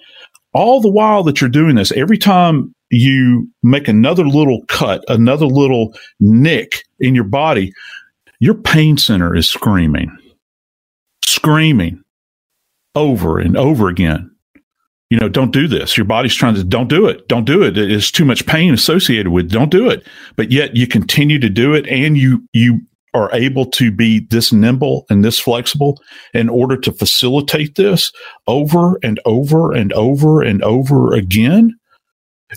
all 0.53 0.81
the 0.81 0.91
while 0.91 1.23
that 1.23 1.41
you're 1.41 1.49
doing 1.49 1.75
this, 1.75 1.91
every 1.93 2.17
time 2.17 2.73
you 2.89 3.49
make 3.63 3.87
another 3.87 4.27
little 4.27 4.61
cut, 4.67 5.03
another 5.07 5.47
little 5.47 5.93
nick 6.19 6.83
in 6.99 7.15
your 7.15 7.23
body, 7.23 7.73
your 8.39 8.55
pain 8.55 8.97
center 8.97 9.35
is 9.35 9.47
screaming, 9.47 10.15
screaming 11.23 12.03
over 12.95 13.39
and 13.39 13.57
over 13.57 13.87
again. 13.89 14.31
You 15.09 15.17
know, 15.17 15.29
don't 15.29 15.53
do 15.53 15.67
this. 15.67 15.95
Your 15.95 16.05
body's 16.05 16.35
trying 16.35 16.55
to, 16.55 16.63
don't 16.63 16.89
do 16.89 17.07
it. 17.07 17.27
Don't 17.29 17.45
do 17.45 17.63
it. 17.63 17.77
It's 17.77 18.11
too 18.11 18.25
much 18.25 18.45
pain 18.45 18.73
associated 18.73 19.29
with, 19.29 19.49
don't 19.49 19.71
do 19.71 19.89
it. 19.89 20.05
But 20.35 20.51
yet 20.51 20.75
you 20.75 20.85
continue 20.85 21.39
to 21.39 21.49
do 21.49 21.73
it 21.73 21.87
and 21.87 22.17
you, 22.17 22.45
you 22.51 22.81
are 23.13 23.33
able 23.33 23.65
to 23.65 23.89
be 23.89 24.27
this 24.29 24.51
nimble 24.51 25.05
and 25.09 25.23
this 25.23 25.39
flexible 25.39 26.01
in 26.33 26.49
order 26.49 26.75
to 26.77 26.91
facilitate 26.91 27.75
this 27.75 28.11
over 28.47 28.99
and 29.01 29.19
over 29.25 29.73
and 29.73 29.93
over 29.93 30.41
and 30.41 30.61
over 30.61 31.13
again. 31.13 31.73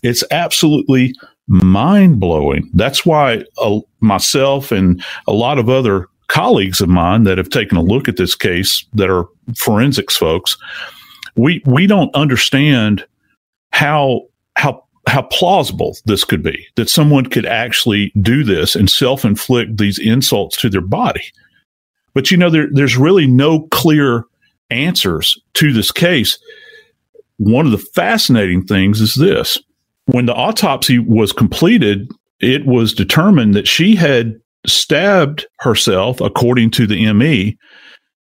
It's 0.02 0.24
absolutely 0.32 1.14
mind 1.50 2.20
blowing. 2.20 2.70
That's 2.74 3.04
why 3.04 3.44
uh, 3.58 3.80
myself 4.00 4.72
and 4.72 5.02
a 5.26 5.32
lot 5.32 5.58
of 5.58 5.68
other 5.68 6.08
colleagues 6.28 6.80
of 6.80 6.88
mine 6.88 7.24
that 7.24 7.38
have 7.38 7.50
taken 7.50 7.76
a 7.76 7.82
look 7.82 8.08
at 8.08 8.16
this 8.16 8.34
case 8.34 8.86
that 8.94 9.10
are 9.10 9.26
forensics 9.56 10.16
folks 10.16 10.56
we 11.36 11.62
we 11.66 11.86
don't 11.86 12.14
understand 12.14 13.04
how 13.72 14.22
how 14.56 14.84
how 15.06 15.22
plausible 15.22 15.96
this 16.04 16.24
could 16.24 16.42
be 16.42 16.66
that 16.76 16.90
someone 16.90 17.26
could 17.26 17.46
actually 17.46 18.12
do 18.20 18.44
this 18.44 18.76
and 18.76 18.90
self-inflict 18.90 19.78
these 19.78 19.98
insults 19.98 20.56
to 20.58 20.68
their 20.68 20.80
body. 20.80 21.24
But 22.14 22.30
you 22.30 22.36
know 22.36 22.50
there, 22.50 22.68
there's 22.70 22.96
really 22.96 23.26
no 23.26 23.62
clear 23.68 24.24
answers 24.70 25.40
to 25.54 25.72
this 25.72 25.90
case. 25.90 26.38
One 27.38 27.64
of 27.64 27.72
the 27.72 27.78
fascinating 27.78 28.64
things 28.64 29.00
is 29.00 29.14
this 29.14 29.58
when 30.12 30.26
the 30.26 30.34
autopsy 30.34 30.98
was 30.98 31.32
completed 31.32 32.10
it 32.40 32.66
was 32.66 32.94
determined 32.94 33.54
that 33.54 33.68
she 33.68 33.94
had 33.94 34.40
stabbed 34.66 35.46
herself 35.60 36.20
according 36.20 36.70
to 36.70 36.86
the 36.86 37.12
ME 37.12 37.56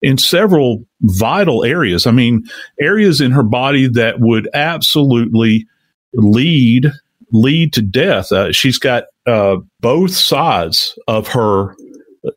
in 0.01 0.17
several 0.17 0.85
vital 1.01 1.63
areas. 1.63 2.05
I 2.05 2.11
mean, 2.11 2.43
areas 2.79 3.21
in 3.21 3.31
her 3.31 3.43
body 3.43 3.87
that 3.87 4.19
would 4.19 4.49
absolutely 4.53 5.65
lead 6.13 6.91
lead 7.31 7.73
to 7.73 7.81
death. 7.81 8.31
Uh, 8.31 8.51
she's 8.51 8.79
got 8.79 9.05
uh, 9.25 9.57
both 9.81 10.11
sides 10.11 10.97
of 11.07 11.27
her 11.27 11.75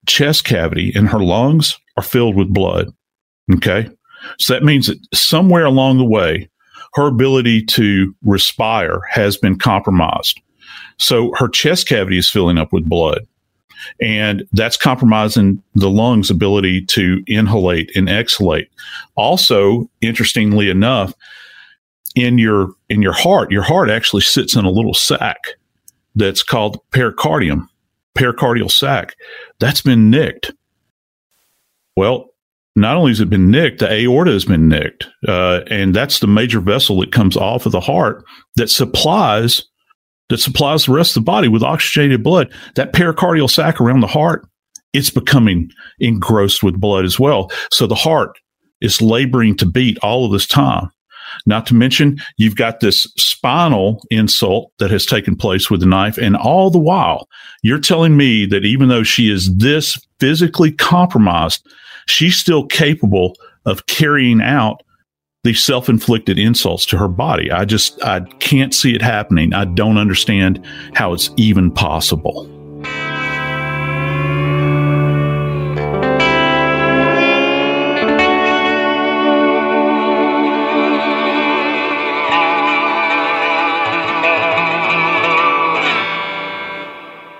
chest 0.06 0.44
cavity 0.44 0.92
and 0.94 1.08
her 1.08 1.20
lungs 1.20 1.78
are 1.96 2.02
filled 2.02 2.36
with 2.36 2.52
blood. 2.52 2.88
Okay, 3.54 3.88
so 4.38 4.52
that 4.52 4.64
means 4.64 4.88
that 4.88 4.98
somewhere 5.14 5.64
along 5.64 5.98
the 5.98 6.04
way, 6.04 6.49
her 6.94 7.06
ability 7.06 7.64
to 7.64 8.14
respire 8.24 9.00
has 9.10 9.36
been 9.36 9.58
compromised. 9.58 10.40
So 10.98 11.32
her 11.36 11.48
chest 11.48 11.88
cavity 11.88 12.18
is 12.18 12.30
filling 12.30 12.58
up 12.58 12.72
with 12.72 12.88
blood 12.88 13.26
and 14.00 14.44
that's 14.52 14.76
compromising 14.76 15.62
the 15.74 15.90
lungs' 15.90 16.30
ability 16.30 16.84
to 16.86 17.22
inhalate 17.28 17.90
and 17.94 18.08
exhalate. 18.08 18.68
Also, 19.16 19.88
interestingly 20.00 20.68
enough, 20.70 21.14
in 22.14 22.38
your 22.38 22.70
in 22.88 23.02
your 23.02 23.12
heart, 23.12 23.50
your 23.50 23.62
heart 23.62 23.88
actually 23.88 24.22
sits 24.22 24.56
in 24.56 24.64
a 24.64 24.70
little 24.70 24.94
sac 24.94 25.38
that's 26.14 26.42
called 26.42 26.80
pericardium, 26.90 27.68
pericardial 28.16 28.70
sac. 28.70 29.14
That's 29.58 29.80
been 29.80 30.10
nicked. 30.10 30.52
Well, 31.96 32.29
not 32.76 32.96
only 32.96 33.10
has 33.10 33.20
it 33.20 33.30
been 33.30 33.50
nicked, 33.50 33.80
the 33.80 33.92
aorta 33.92 34.30
has 34.30 34.44
been 34.44 34.68
nicked, 34.68 35.08
uh, 35.26 35.60
and 35.68 35.94
that's 35.94 36.20
the 36.20 36.26
major 36.26 36.60
vessel 36.60 37.00
that 37.00 37.12
comes 37.12 37.36
off 37.36 37.66
of 37.66 37.72
the 37.72 37.80
heart 37.80 38.24
that 38.56 38.70
supplies 38.70 39.64
that 40.30 40.38
supplies 40.38 40.86
the 40.86 40.92
rest 40.92 41.16
of 41.16 41.22
the 41.22 41.26
body 41.26 41.48
with 41.48 41.62
oxygenated 41.62 42.22
blood, 42.22 42.52
that 42.76 42.92
pericardial 42.92 43.50
sac 43.50 43.80
around 43.80 44.00
the 44.00 44.06
heart, 44.06 44.46
it's 44.92 45.10
becoming 45.10 45.70
engrossed 45.98 46.62
with 46.62 46.80
blood 46.80 47.04
as 47.04 47.18
well. 47.18 47.50
So 47.72 47.86
the 47.86 47.96
heart 47.96 48.38
is 48.80 49.02
laboring 49.02 49.56
to 49.56 49.66
beat 49.66 49.98
all 49.98 50.24
of 50.24 50.32
this 50.32 50.46
time. 50.46 50.88
Not 51.46 51.66
to 51.66 51.74
mention, 51.74 52.18
you've 52.38 52.56
got 52.56 52.80
this 52.80 53.04
spinal 53.16 54.02
insult 54.10 54.72
that 54.78 54.90
has 54.90 55.06
taken 55.06 55.36
place 55.36 55.70
with 55.70 55.80
the 55.80 55.86
knife. 55.86 56.18
And 56.18 56.36
all 56.36 56.70
the 56.70 56.78
while, 56.78 57.28
you're 57.62 57.78
telling 57.78 58.16
me 58.16 58.46
that 58.46 58.64
even 58.64 58.88
though 58.88 59.04
she 59.04 59.30
is 59.30 59.54
this 59.56 59.98
physically 60.18 60.72
compromised, 60.72 61.64
she's 62.10 62.36
still 62.36 62.66
capable 62.66 63.36
of 63.64 63.86
carrying 63.86 64.42
out 64.42 64.82
these 65.42 65.64
self-inflicted 65.64 66.38
insults 66.38 66.84
to 66.86 66.98
her 66.98 67.08
body. 67.08 67.50
I 67.50 67.64
just 67.64 68.02
I 68.02 68.20
can't 68.40 68.74
see 68.74 68.94
it 68.94 69.00
happening. 69.00 69.54
I 69.54 69.64
don't 69.64 69.96
understand 69.96 70.64
how 70.94 71.12
it's 71.12 71.30
even 71.36 71.70
possible. 71.70 72.48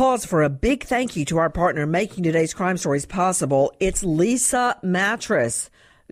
Pause 0.00 0.24
for 0.24 0.42
a 0.42 0.48
big 0.48 0.84
thank 0.84 1.14
you 1.14 1.26
to 1.26 1.36
our 1.36 1.50
partner 1.50 1.86
making 1.86 2.24
today's 2.24 2.54
crime 2.54 2.78
stories 2.78 3.04
possible. 3.04 3.70
It's 3.80 4.02
Leesa 4.02 4.82
Mattress. 4.82 5.68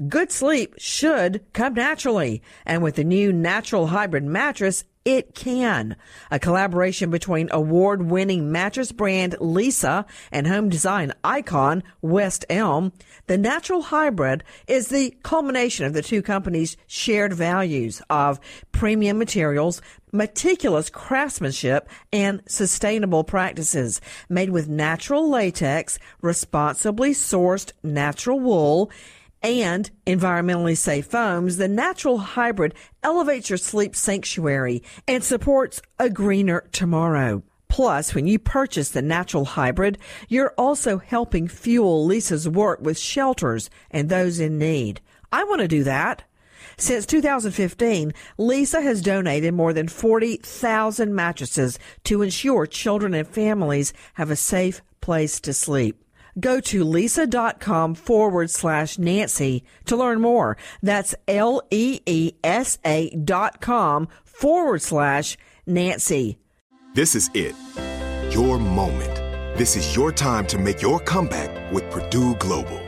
Good 0.07 0.31
sleep 0.31 0.75
should 0.77 1.43
come 1.55 1.73
naturally. 1.73 2.43
And 2.67 2.83
with 2.83 2.97
the 2.97 3.05
new 3.05 3.33
natural 3.33 3.87
hybrid 3.87 4.25
mattress, 4.25 4.85
it 5.07 5.35
can. 5.35 5.97
A 6.31 6.39
collaboration 6.39 7.11
between 7.11 7.49
award 7.51 8.11
winning 8.11 8.53
mattress 8.53 8.93
brand 8.93 9.37
Leesa 9.41 10.05
and 10.31 10.47
home 10.47 10.69
design 10.69 11.15
icon 11.25 11.83
West 12.03 12.45
Elm. 12.51 12.93
The 13.27 13.39
natural 13.39 13.81
hybrid 13.81 14.45
is 14.67 14.89
the 14.89 15.17
culmination 15.23 15.87
of 15.87 15.95
the 15.95 16.03
two 16.03 16.21
companies' 16.21 16.77
shared 16.87 17.33
values 17.33 18.03
of 18.11 18.39
premium 18.71 19.17
materials, 19.17 19.81
meticulous 20.13 20.91
craftsmanship, 20.91 21.89
and 22.13 22.43
sustainable 22.47 23.25
practices. 23.25 24.01
Made 24.29 24.51
with 24.51 24.69
natural 24.69 25.29
latex, 25.29 25.99
responsibly 26.21 27.11
sourced 27.11 27.73
natural 27.83 28.41
wool, 28.41 28.91
and 29.43 29.91
environmentally 30.07 30.77
safe 30.77 31.07
foams, 31.07 31.57
the 31.57 31.69
natural 31.69 32.19
hybrid 32.19 32.75
elevates 33.03 33.51
your 33.51 33.57
sleep 33.57 33.95
sanctuary 33.95 34.83
and 35.07 35.23
supports 35.23 35.81
a 35.99 36.11
greener 36.11 36.69
tomorrow. 36.73 37.43
Plus, 37.69 38.15
when 38.15 38.27
you 38.27 38.39
purchase 38.39 38.91
the 38.91 39.03
natural 39.03 39.45
hybrid, 39.45 39.99
you're 40.29 40.55
also 40.59 40.99
helping 40.99 41.47
fuel 41.47 42.05
Leesa's 42.05 42.49
work 42.49 42.81
with 42.81 42.99
shelters 42.99 43.71
and 43.91 44.09
those 44.09 44.41
in 44.41 44.59
need. 44.59 45.01
I 45.31 45.45
want 45.45 45.61
to 45.61 45.69
do 45.69 45.85
that. 45.85 46.25
Since 46.79 47.07
2015, 47.07 48.13
Leesa 48.39 48.83
has 48.83 49.03
donated 49.03 49.53
more 49.53 49.73
than 49.73 49.89
40,000 49.89 51.13
mattresses 51.13 51.79
to 52.05 52.23
ensure 52.23 52.67
children 52.67 53.15
and 53.15 53.27
families 53.27 53.93
have 54.15 54.31
a 54.31 54.37
safe 54.37 54.81
place 55.01 55.41
to 55.41 55.53
sleep. 55.53 56.05
Go 56.39 56.61
to 56.61 56.85
leesa.com 56.85 57.97
forward 57.97 58.49
slash 58.51 58.97
Nancy 58.97 59.65
to 59.87 59.97
learn 59.97 60.21
more. 60.21 60.57
That's 60.81 61.17
L 61.27 61.63
E 61.73 62.01
E 62.07 62.33
S 62.45 62.79
A 62.85 63.11
dot 63.11 63.61
com 63.61 64.07
forward 64.25 64.81
slash 64.81 65.37
Nancy. 65.67 66.39
This 66.95 67.17
is 67.17 67.29
it. 67.35 67.57
Your 68.33 68.59
moment. 68.59 69.17
This 69.59 69.75
is 69.75 69.97
your 69.97 70.13
time 70.13 70.47
to 70.47 70.59
make 70.59 70.81
your 70.81 71.01
comeback 71.01 71.73
with 71.73 71.91
Purdue 71.91 72.37
Global. 72.37 72.88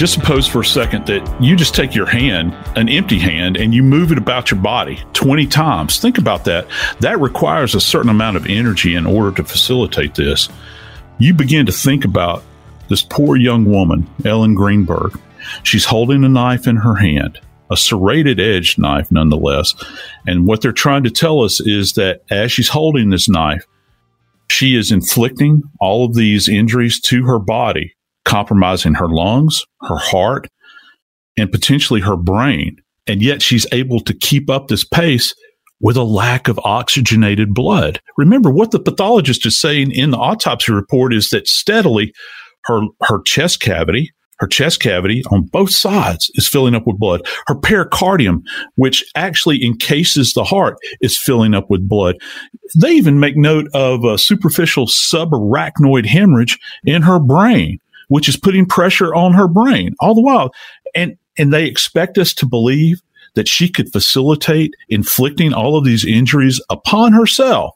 just 0.00 0.14
suppose 0.14 0.46
for 0.46 0.62
a 0.62 0.64
second 0.64 1.04
that 1.04 1.42
you 1.42 1.54
just 1.54 1.74
take 1.74 1.94
your 1.94 2.06
hand, 2.06 2.56
an 2.74 2.88
empty 2.88 3.18
hand, 3.18 3.58
and 3.58 3.74
you 3.74 3.82
move 3.82 4.10
it 4.10 4.16
about 4.16 4.50
your 4.50 4.58
body 4.58 4.98
20 5.12 5.46
times. 5.46 6.00
Think 6.00 6.16
about 6.16 6.46
that. 6.46 6.66
That 7.00 7.20
requires 7.20 7.74
a 7.74 7.82
certain 7.82 8.08
amount 8.08 8.38
of 8.38 8.46
energy 8.46 8.94
in 8.94 9.04
order 9.04 9.30
to 9.36 9.44
facilitate 9.44 10.14
this. 10.14 10.48
You 11.18 11.34
begin 11.34 11.66
to 11.66 11.72
think 11.72 12.06
about 12.06 12.42
this 12.88 13.02
poor 13.02 13.36
young 13.36 13.66
woman, 13.66 14.08
Ellen 14.24 14.54
Greenberg. 14.54 15.20
She's 15.64 15.84
holding 15.84 16.24
a 16.24 16.30
knife 16.30 16.66
in 16.66 16.76
her 16.76 16.94
hand, 16.94 17.38
a 17.70 17.76
serrated 17.76 18.40
edged 18.40 18.78
knife 18.78 19.12
nonetheless. 19.12 19.74
And 20.26 20.46
what 20.46 20.62
they're 20.62 20.72
trying 20.72 21.04
to 21.04 21.10
tell 21.10 21.42
us 21.42 21.60
is 21.60 21.92
that 21.92 22.22
as 22.30 22.50
she's 22.50 22.70
holding 22.70 23.10
this 23.10 23.28
knife, 23.28 23.66
she 24.48 24.76
is 24.76 24.90
inflicting 24.90 25.62
all 25.78 26.06
of 26.06 26.14
these 26.14 26.48
injuries 26.48 26.98
to 27.00 27.24
her 27.24 27.38
body 27.38 27.96
compromising 28.24 28.94
her 28.94 29.08
lungs, 29.08 29.64
her 29.82 29.96
heart, 29.96 30.48
and 31.36 31.50
potentially 31.50 32.00
her 32.00 32.16
brain. 32.16 32.76
And 33.06 33.22
yet 33.22 33.42
she's 33.42 33.66
able 33.72 34.00
to 34.00 34.14
keep 34.14 34.50
up 34.50 34.68
this 34.68 34.84
pace 34.84 35.34
with 35.80 35.96
a 35.96 36.04
lack 36.04 36.46
of 36.46 36.60
oxygenated 36.62 37.54
blood. 37.54 38.00
Remember 38.16 38.50
what 38.50 38.70
the 38.70 38.78
pathologist 38.78 39.46
is 39.46 39.58
saying 39.58 39.92
in 39.92 40.10
the 40.10 40.18
autopsy 40.18 40.72
report 40.72 41.14
is 41.14 41.30
that 41.30 41.48
steadily 41.48 42.12
her, 42.64 42.82
her 43.02 43.22
chest 43.24 43.60
cavity, 43.60 44.12
her 44.40 44.46
chest 44.46 44.80
cavity 44.80 45.22
on 45.30 45.42
both 45.44 45.70
sides 45.70 46.30
is 46.34 46.48
filling 46.48 46.74
up 46.74 46.86
with 46.86 46.98
blood. 46.98 47.22
Her 47.46 47.54
pericardium, 47.54 48.42
which 48.76 49.04
actually 49.14 49.64
encases 49.64 50.32
the 50.32 50.44
heart, 50.44 50.76
is 51.00 51.16
filling 51.16 51.54
up 51.54 51.68
with 51.68 51.88
blood. 51.88 52.16
They 52.80 52.92
even 52.92 53.20
make 53.20 53.36
note 53.36 53.66
of 53.74 54.04
a 54.04 54.18
superficial 54.18 54.86
subarachnoid 54.86 56.06
hemorrhage 56.06 56.58
in 56.84 57.02
her 57.02 57.18
brain 57.18 57.78
which 58.10 58.28
is 58.28 58.36
putting 58.36 58.66
pressure 58.66 59.14
on 59.14 59.32
her 59.32 59.48
brain 59.48 59.94
all 60.00 60.14
the 60.14 60.20
while. 60.20 60.52
And, 60.94 61.16
and 61.38 61.52
they 61.52 61.66
expect 61.66 62.18
us 62.18 62.34
to 62.34 62.46
believe 62.46 63.00
that 63.34 63.48
she 63.48 63.68
could 63.68 63.90
facilitate 63.92 64.74
inflicting 64.88 65.52
all 65.52 65.76
of 65.76 65.84
these 65.84 66.04
injuries 66.04 66.60
upon 66.68 67.12
herself 67.12 67.74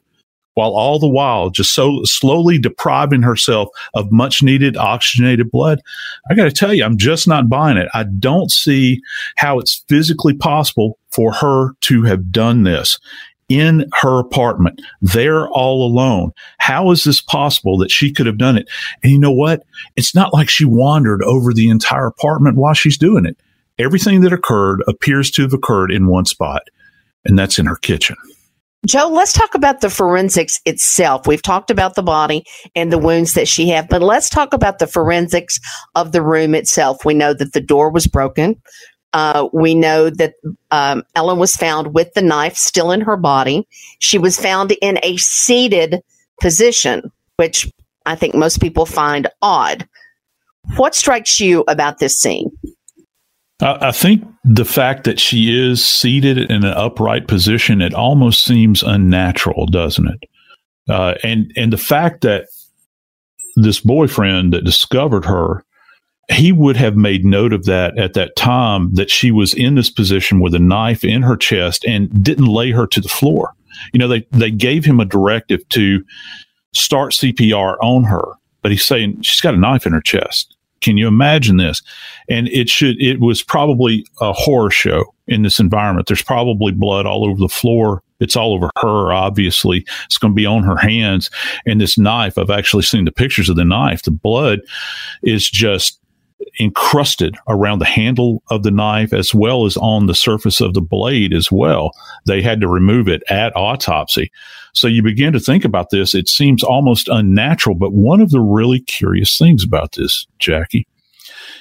while 0.55 0.71
all 0.71 0.99
the 0.99 1.09
while 1.09 1.51
just 1.51 1.75
so 1.75 2.01
slowly 2.05 2.59
depriving 2.59 3.23
herself 3.23 3.69
of 3.95 4.11
much 4.11 4.43
needed 4.43 4.77
oxygenated 4.77 5.51
blood. 5.51 5.81
I 6.31 6.35
got 6.35 6.45
to 6.45 6.53
tell 6.53 6.75
you, 6.75 6.85
I'm 6.85 6.99
just 6.99 7.29
not 7.29 7.49
buying 7.49 7.77
it. 7.77 7.89
I 7.95 8.05
don't 8.05 8.51
see 8.51 9.01
how 9.37 9.59
it's 9.59 9.85
physically 9.89 10.35
possible 10.35 10.99
for 11.13 11.33
her 11.33 11.75
to 11.83 12.03
have 12.03 12.33
done 12.33 12.65
this 12.65 12.99
in 13.49 13.87
her 14.01 14.19
apartment, 14.19 14.81
there 15.03 15.49
all 15.49 15.87
alone. 15.87 16.33
How 16.59 16.91
is 16.91 17.05
this 17.05 17.21
possible 17.21 17.79
that 17.79 17.91
she 17.91 18.13
could 18.13 18.27
have 18.27 18.39
done 18.39 18.57
it? 18.57 18.69
And 19.03 19.13
you 19.13 19.19
know 19.19 19.33
what? 19.33 19.63
It's 19.97 20.15
not 20.15 20.33
like 20.33 20.49
she 20.49 20.65
wandered 20.65 21.23
over 21.23 21.53
the 21.53 21.69
entire 21.69 22.07
apartment 22.07 22.57
while 22.57 22.75
she's 22.75 22.99
doing 22.99 23.27
it. 23.27 23.37
Everything 23.79 24.21
that 24.21 24.33
occurred 24.33 24.83
appears 24.87 25.31
to 25.33 25.43
have 25.43 25.53
occurred 25.53 25.91
in 25.91 26.07
one 26.07 26.25
spot, 26.25 26.63
and 27.25 27.39
that's 27.39 27.59
in 27.59 27.67
her 27.67 27.77
kitchen. 27.77 28.17
Joe, 28.87 29.09
let's 29.09 29.33
talk 29.33 29.55
about 29.55 29.81
the 29.81 29.89
forensics 29.89 30.61
itself. 30.67 31.27
We've 31.27 31.43
talked 31.43 31.71
about 31.71 31.95
the 31.95 32.03
body 32.03 32.45
and 32.77 32.93
the 32.93 32.99
wounds 32.99 33.33
that 33.33 33.49
she 33.49 33.69
had, 33.69 33.89
but 33.89 34.03
let's 34.03 34.29
talk 34.29 34.53
about 34.53 34.79
the 34.79 34.87
forensics 34.87 35.59
of 35.95 36.13
the 36.13 36.21
room 36.21 36.55
itself. 36.55 37.05
We 37.05 37.15
know 37.15 37.33
that 37.33 37.55
the 37.55 37.63
door 37.63 37.91
was 37.91 38.07
broken. 38.07 38.61
Uh, 39.15 39.49
we 39.53 39.77
know 39.77 40.11
that 40.11 40.35
um, 40.73 41.05
Ellen 41.15 41.39
was 41.39 41.55
found 41.55 41.95
with 41.95 42.13
the 42.15 42.21
knife 42.21 42.57
still 42.57 42.91
in 42.91 43.01
her 43.01 43.17
body. 43.17 43.67
She 44.01 44.19
was 44.19 44.39
found 44.39 44.73
in 44.83 44.99
a 45.05 45.17
seated 45.19 46.03
position, 46.41 47.13
which 47.37 47.71
I 48.07 48.17
think 48.17 48.35
most 48.35 48.61
people 48.61 48.87
find 48.87 49.29
odd. 49.41 49.89
What 50.77 50.97
strikes 50.97 51.39
you 51.39 51.63
about 51.69 51.99
this 51.99 52.21
scene? 52.21 52.51
I 53.61 53.93
think 53.93 54.27
the 54.43 54.65
fact 54.65 55.05
that 55.05 55.21
she 55.21 55.57
is 55.57 55.87
seated 55.87 56.39
in 56.39 56.65
an 56.65 56.75
upright 56.75 57.29
position, 57.29 57.81
it 57.81 57.95
almost 57.95 58.45
seems 58.45 58.83
unnatural, 58.83 59.67
doesn't 59.67 60.09
it? 60.09 60.29
Uh, 60.89 61.15
and 61.23 61.53
and 61.57 61.73
the 61.73 61.79
fact 61.79 62.23
that 62.23 62.49
this 63.55 63.79
boyfriend 63.79 64.53
that 64.53 64.65
discovered 64.65 65.25
her 65.25 65.65
he 66.31 66.53
would 66.53 66.77
have 66.77 66.97
made 66.97 67.25
note 67.25 67.53
of 67.53 67.65
that 67.65 67.99
at 67.99 68.15
that 68.15 68.37
time 68.37 68.95
that 68.95 69.11
she 69.11 69.31
was 69.31 69.53
in 69.55 69.75
this 69.75 69.91
position 69.91 70.41
with 70.41 70.55
a 70.55 70.59
knife 70.59 71.05
in 71.05 71.23
her 71.23 71.37
chest 71.37 71.85
and 71.85 72.23
didn't 72.23 72.47
lay 72.47 72.71
her 72.71 72.87
to 72.87 73.01
the 73.01 73.09
floor. 73.09 73.55
You 73.93 73.99
know, 73.99 74.09
they, 74.09 74.27
they 74.31 74.51
gave 74.51 74.85
him 74.85 75.01
a 75.01 75.05
directive 75.05 75.69
to 75.71 76.05
start 76.73 77.13
CPR 77.13 77.77
on 77.81 78.05
her, 78.05 78.25
but 78.63 78.71
he's 78.71 78.85
saying 78.85 79.23
she's 79.23 79.41
got 79.41 79.55
a 79.55 79.59
knife 79.59 79.87
in 79.87 79.93
her 79.93 80.01
chest. 80.01 80.57
Can 80.81 80.97
you 80.99 81.09
imagine 81.09 81.57
this? 81.57 81.83
And 82.29 82.49
it 82.49 82.69
should, 82.69 83.01
it 83.01 83.21
was 83.21 83.43
probably 83.43 84.07
a 84.21 84.33
horror 84.33 84.71
show 84.71 85.15
in 85.27 85.43
this 85.43 85.59
environment. 85.59 86.07
There's 86.07 86.23
probably 86.23 86.73
blood 86.73 87.07
all 87.07 87.25
over 87.25 87.39
the 87.39 87.49
floor. 87.49 88.03
It's 88.21 88.37
all 88.37 88.55
over 88.55 88.71
her, 88.77 89.13
obviously. 89.13 89.87
It's 90.05 90.19
going 90.19 90.33
to 90.33 90.37
be 90.37 90.47
on 90.47 90.63
her 90.63 90.77
hands. 90.77 91.31
And 91.67 91.81
this 91.81 91.97
knife, 91.97 92.37
I've 92.37 92.51
actually 92.51 92.83
seen 92.83 93.07
the 93.07 93.13
pictures 93.13 93.49
of 93.49 93.57
the 93.57 93.65
knife. 93.65 94.03
The 94.03 94.11
blood 94.11 94.61
is 95.23 95.49
just 95.49 95.99
encrusted 96.61 97.37
around 97.49 97.79
the 97.79 97.85
handle 97.85 98.43
of 98.51 98.63
the 98.63 98.71
knife 98.71 99.13
as 99.13 99.35
well 99.35 99.67
as 99.67 99.77
on 99.77 100.07
the 100.07 100.15
surface 100.15 100.61
of 100.61 100.75
the 100.75 100.81
blade 100.81 101.33
as 101.33 101.51
well. 101.51 101.93
They 102.27 102.43
had 102.43 102.61
to 102.61 102.69
remove 102.69 103.09
it 103.09 103.23
at 103.29 103.57
autopsy. 103.57 104.31
So 104.75 104.89
you 104.89 105.03
begin 105.03 105.33
to 105.33 105.41
think 105.41 105.65
about 105.65 105.91
this. 105.91 106.15
It 106.15 106.29
seems 106.29 106.63
almost 106.63 107.09
unnatural, 107.09 107.77
but 107.77 107.93
one 107.93 108.21
of 108.21 108.31
the 108.31 108.41
really 108.41 108.81
curious 108.81 109.39
things 109.39 109.65
about 109.65 109.93
this, 109.93 110.27
Jackie, 110.39 110.87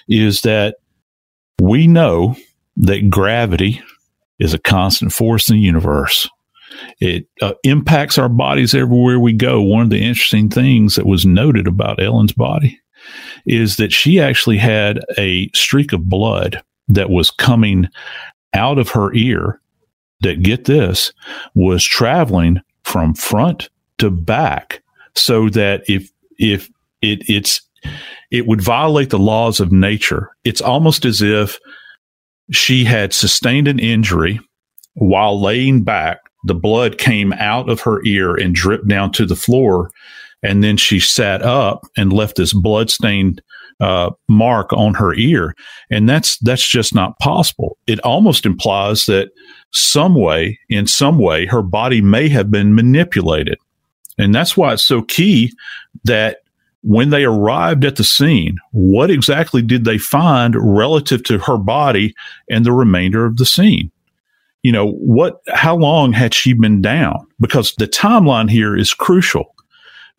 is 0.07 0.41
that 0.41 0.77
we 1.61 1.87
know 1.87 2.35
that 2.77 3.09
gravity 3.09 3.81
is 4.39 4.53
a 4.53 4.59
constant 4.59 5.13
force 5.13 5.49
in 5.49 5.57
the 5.57 5.61
universe. 5.61 6.27
It 6.99 7.27
uh, 7.41 7.53
impacts 7.63 8.17
our 8.17 8.29
bodies 8.29 8.73
everywhere 8.73 9.19
we 9.19 9.33
go. 9.33 9.61
One 9.61 9.83
of 9.83 9.89
the 9.91 10.03
interesting 10.03 10.49
things 10.49 10.95
that 10.95 11.05
was 11.05 11.25
noted 11.25 11.67
about 11.67 12.01
Ellen's 12.01 12.33
body 12.33 12.79
is 13.45 13.77
that 13.77 13.91
she 13.91 14.19
actually 14.19 14.57
had 14.57 14.99
a 15.17 15.49
streak 15.49 15.93
of 15.93 16.09
blood 16.09 16.61
that 16.87 17.09
was 17.09 17.31
coming 17.31 17.87
out 18.53 18.77
of 18.77 18.89
her 18.89 19.13
ear 19.13 19.59
that 20.21 20.43
get 20.43 20.65
this 20.65 21.11
was 21.55 21.83
traveling 21.83 22.61
from 22.83 23.13
front 23.13 23.69
to 23.97 24.09
back 24.09 24.81
so 25.15 25.49
that 25.49 25.83
if 25.89 26.11
if 26.37 26.69
it 27.01 27.27
it's 27.29 27.61
it 28.31 28.47
would 28.47 28.61
violate 28.61 29.09
the 29.09 29.19
laws 29.19 29.59
of 29.59 29.71
nature 29.71 30.29
it's 30.43 30.61
almost 30.61 31.05
as 31.05 31.21
if 31.21 31.59
she 32.51 32.83
had 32.83 33.13
sustained 33.13 33.67
an 33.67 33.79
injury 33.79 34.39
while 34.93 35.41
laying 35.41 35.83
back. 35.83 36.19
The 36.45 36.55
blood 36.55 36.97
came 36.97 37.33
out 37.33 37.69
of 37.69 37.81
her 37.81 38.03
ear 38.05 38.35
and 38.35 38.53
dripped 38.53 38.87
down 38.87 39.11
to 39.13 39.25
the 39.25 39.35
floor. 39.35 39.91
And 40.43 40.63
then 40.63 40.77
she 40.77 40.99
sat 40.99 41.41
up 41.41 41.85
and 41.97 42.11
left 42.11 42.35
this 42.35 42.53
bloodstained 42.53 43.41
uh, 43.79 44.11
mark 44.27 44.71
on 44.73 44.93
her 44.93 45.13
ear. 45.13 45.55
And 45.89 46.07
that's, 46.07 46.37
that's 46.39 46.67
just 46.67 46.93
not 46.93 47.17
possible. 47.19 47.77
It 47.87 47.99
almost 48.01 48.45
implies 48.45 49.05
that 49.05 49.31
some 49.71 50.15
way, 50.15 50.59
in 50.69 50.85
some 50.85 51.17
way, 51.17 51.45
her 51.47 51.61
body 51.61 52.01
may 52.01 52.29
have 52.29 52.51
been 52.51 52.75
manipulated. 52.75 53.57
And 54.17 54.35
that's 54.35 54.55
why 54.55 54.73
it's 54.73 54.85
so 54.85 55.01
key 55.01 55.51
that 56.03 56.39
when 56.81 57.09
they 57.09 57.23
arrived 57.23 57.85
at 57.85 57.95
the 57.95 58.03
scene, 58.03 58.57
what 58.71 59.09
exactly 59.09 59.61
did 59.61 59.85
they 59.85 59.97
find 59.97 60.55
relative 60.57 61.23
to 61.23 61.37
her 61.39 61.57
body 61.57 62.13
and 62.49 62.65
the 62.65 62.73
remainder 62.73 63.25
of 63.25 63.37
the 63.37 63.45
scene? 63.45 63.89
You 64.61 64.71
know, 64.71 64.91
what, 64.91 65.41
how 65.49 65.75
long 65.75 66.13
had 66.13 66.33
she 66.33 66.53
been 66.53 66.81
down? 66.81 67.25
Because 67.39 67.73
the 67.75 67.87
timeline 67.87 68.49
here 68.49 68.77
is 68.77 68.93
crucial. 68.93 69.52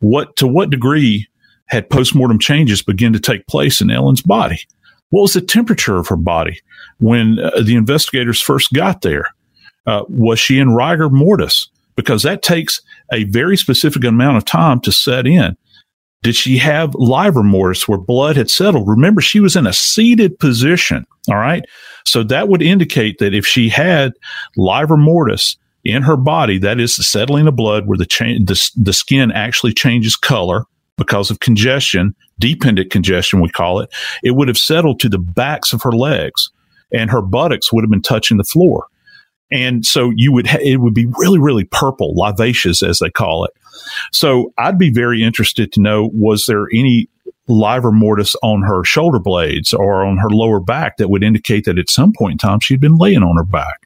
What, 0.04 0.36
to 0.36 0.46
what 0.46 0.70
degree 0.70 1.26
had 1.66 1.88
postmortem 1.88 2.38
changes 2.38 2.82
begin 2.82 3.14
to 3.14 3.20
take 3.20 3.46
place 3.46 3.80
in 3.80 3.90
Ellen's 3.90 4.20
body? 4.20 4.60
What 5.08 5.22
was 5.22 5.32
the 5.32 5.40
temperature 5.40 5.96
of 5.96 6.08
her 6.08 6.16
body 6.16 6.60
when 6.98 7.38
uh, 7.38 7.62
the 7.62 7.74
investigators 7.74 8.40
first 8.40 8.72
got 8.72 9.00
there? 9.00 9.34
Uh, 9.86 10.04
was 10.08 10.38
she 10.38 10.58
in 10.58 10.74
rigor 10.74 11.08
mortis? 11.08 11.70
Because 11.96 12.22
that 12.22 12.42
takes 12.42 12.82
a 13.12 13.24
very 13.24 13.56
specific 13.56 14.04
amount 14.04 14.36
of 14.36 14.44
time 14.44 14.80
to 14.80 14.92
set 14.92 15.26
in. 15.26 15.56
Did 16.22 16.36
she 16.36 16.58
have 16.58 16.94
livor 16.94 17.42
mortis 17.42 17.88
where 17.88 17.98
blood 17.98 18.36
had 18.36 18.50
settled? 18.50 18.88
Remember, 18.88 19.20
she 19.20 19.40
was 19.40 19.56
in 19.56 19.66
a 19.66 19.72
seated 19.72 20.38
position. 20.38 21.06
All 21.30 21.36
right. 21.36 21.64
So 22.04 22.22
that 22.24 22.48
would 22.48 22.62
indicate 22.62 23.18
that 23.18 23.34
if 23.34 23.46
she 23.46 23.68
had 23.68 24.12
livor 24.56 24.96
mortis 24.96 25.56
in 25.84 26.02
her 26.02 26.16
body, 26.16 26.58
that 26.58 26.80
is 26.80 26.96
the 26.96 27.02
settling 27.02 27.46
of 27.46 27.56
blood 27.56 27.86
where 27.86 27.98
the, 27.98 28.06
cha- 28.06 28.38
the, 28.44 28.70
the 28.76 28.92
skin 28.92 29.30
actually 29.32 29.72
changes 29.72 30.16
color 30.16 30.64
because 30.96 31.30
of 31.30 31.40
congestion, 31.40 32.14
dependent 32.38 32.90
congestion, 32.90 33.40
we 33.40 33.48
call 33.48 33.80
it, 33.80 33.92
it 34.22 34.32
would 34.32 34.48
have 34.48 34.58
settled 34.58 35.00
to 35.00 35.08
the 35.08 35.18
backs 35.18 35.72
of 35.72 35.82
her 35.82 35.92
legs 35.92 36.50
and 36.92 37.10
her 37.10 37.20
buttocks 37.20 37.72
would 37.72 37.82
have 37.82 37.90
been 37.90 38.02
touching 38.02 38.36
the 38.36 38.44
floor. 38.44 38.86
And 39.50 39.84
so 39.84 40.12
you 40.14 40.32
would, 40.32 40.46
ha- 40.46 40.58
it 40.62 40.80
would 40.80 40.94
be 40.94 41.06
really, 41.18 41.38
really 41.38 41.64
purple, 41.64 42.14
livaceous 42.16 42.82
as 42.82 42.98
they 42.98 43.10
call 43.10 43.44
it. 43.44 43.52
So 44.12 44.52
I'd 44.58 44.78
be 44.78 44.90
very 44.90 45.22
interested 45.22 45.72
to 45.72 45.80
know, 45.80 46.10
was 46.12 46.46
there 46.46 46.66
any 46.72 47.08
livor 47.46 47.92
mortis 47.92 48.34
on 48.42 48.62
her 48.62 48.84
shoulder 48.84 49.18
blades 49.18 49.74
or 49.74 50.04
on 50.04 50.16
her 50.18 50.30
lower 50.30 50.60
back 50.60 50.96
that 50.96 51.10
would 51.10 51.22
indicate 51.22 51.64
that 51.64 51.78
at 51.78 51.90
some 51.90 52.12
point 52.16 52.32
in 52.32 52.38
time 52.38 52.60
she'd 52.60 52.80
been 52.80 52.96
laying 52.96 53.22
on 53.22 53.36
her 53.36 53.44
back. 53.44 53.83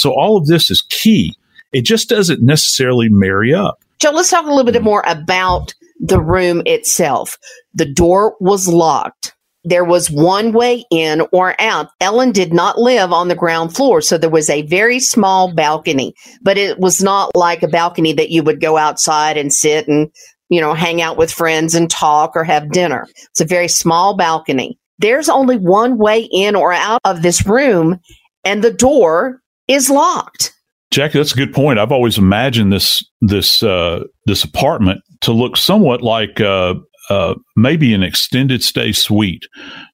So 0.00 0.12
all 0.12 0.36
of 0.36 0.46
this 0.46 0.70
is 0.70 0.82
key. 0.88 1.34
It 1.72 1.82
just 1.82 2.08
doesn't 2.08 2.42
necessarily 2.42 3.08
marry 3.10 3.52
up. 3.52 3.82
Joe, 4.00 4.12
let's 4.12 4.30
talk 4.30 4.46
a 4.46 4.48
little 4.48 4.64
bit 4.64 4.76
mm-hmm. 4.76 4.84
more 4.84 5.04
about 5.06 5.74
the 6.00 6.20
room 6.20 6.62
itself. 6.64 7.36
The 7.74 7.92
door 7.92 8.36
was 8.40 8.68
locked 8.68 9.34
there 9.68 9.84
was 9.84 10.10
one 10.10 10.52
way 10.52 10.84
in 10.90 11.22
or 11.32 11.60
out. 11.60 11.90
Ellen 12.00 12.32
did 12.32 12.52
not 12.52 12.78
live 12.78 13.12
on 13.12 13.28
the 13.28 13.34
ground 13.34 13.74
floor, 13.74 14.00
so 14.00 14.16
there 14.16 14.30
was 14.30 14.48
a 14.48 14.62
very 14.62 15.00
small 15.00 15.52
balcony, 15.52 16.14
but 16.42 16.56
it 16.56 16.78
was 16.78 17.02
not 17.02 17.34
like 17.34 17.62
a 17.62 17.68
balcony 17.68 18.12
that 18.14 18.30
you 18.30 18.42
would 18.42 18.60
go 18.60 18.76
outside 18.76 19.36
and 19.36 19.52
sit 19.52 19.88
and, 19.88 20.10
you 20.48 20.60
know, 20.60 20.74
hang 20.74 21.02
out 21.02 21.16
with 21.16 21.32
friends 21.32 21.74
and 21.74 21.90
talk 21.90 22.32
or 22.34 22.44
have 22.44 22.70
dinner. 22.70 23.06
It's 23.30 23.40
a 23.40 23.44
very 23.44 23.68
small 23.68 24.16
balcony. 24.16 24.78
There's 24.98 25.28
only 25.28 25.58
one 25.58 25.98
way 25.98 26.28
in 26.32 26.56
or 26.56 26.72
out 26.72 27.00
of 27.04 27.22
this 27.22 27.46
room, 27.46 28.00
and 28.44 28.62
the 28.62 28.72
door 28.72 29.42
is 29.68 29.90
locked. 29.90 30.54
Jackie, 30.90 31.18
that's 31.18 31.32
a 31.32 31.36
good 31.36 31.52
point. 31.52 31.78
I've 31.78 31.92
always 31.92 32.18
imagined 32.18 32.72
this 32.72 33.04
this 33.20 33.62
uh, 33.62 34.04
this 34.26 34.42
apartment 34.42 35.02
to 35.20 35.32
look 35.32 35.56
somewhat 35.56 36.02
like 36.02 36.40
uh, 36.40 36.74
uh, 37.10 37.34
maybe 37.56 37.92
an 37.92 38.02
extended 38.02 38.62
stay 38.62 38.92
suite 38.92 39.46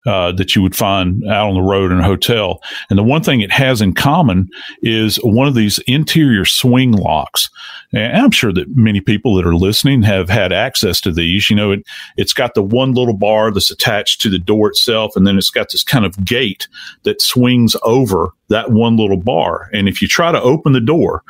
uh, 0.06 0.32
that 0.32 0.54
you 0.54 0.62
would 0.62 0.76
find 0.76 1.24
out 1.26 1.48
on 1.48 1.54
the 1.54 1.62
road 1.62 1.90
in 1.90 1.98
a 1.98 2.04
hotel. 2.04 2.62
And 2.90 2.98
the 2.98 3.02
one 3.02 3.22
thing 3.22 3.40
it 3.40 3.50
has 3.50 3.80
in 3.80 3.94
common 3.94 4.48
is 4.82 5.16
one 5.16 5.48
of 5.48 5.54
these 5.54 5.78
interior 5.86 6.44
swing 6.44 6.92
locks. 6.92 7.48
And 7.92 8.16
I'm 8.16 8.30
sure 8.30 8.52
that 8.52 8.76
many 8.76 9.00
people 9.00 9.34
that 9.36 9.46
are 9.46 9.54
listening 9.54 10.02
have 10.02 10.28
had 10.28 10.52
access 10.52 11.00
to 11.02 11.12
these. 11.12 11.48
You 11.48 11.56
know, 11.56 11.70
it, 11.72 11.84
it's 12.16 12.32
got 12.32 12.54
the 12.54 12.62
one 12.62 12.92
little 12.92 13.16
bar 13.16 13.50
that's 13.50 13.70
attached 13.70 14.20
to 14.22 14.28
the 14.28 14.38
door 14.38 14.68
itself, 14.68 15.16
and 15.16 15.26
then 15.26 15.38
it's 15.38 15.50
got 15.50 15.70
this 15.70 15.82
kind 15.82 16.04
of 16.04 16.24
gate 16.24 16.68
that 17.04 17.22
swings 17.22 17.76
over 17.82 18.30
that 18.48 18.72
one 18.72 18.96
little 18.96 19.16
bar. 19.16 19.70
And 19.72 19.88
if 19.88 20.02
you 20.02 20.08
try 20.08 20.32
to 20.32 20.42
open 20.42 20.72
the 20.72 20.80
door, 20.80 21.22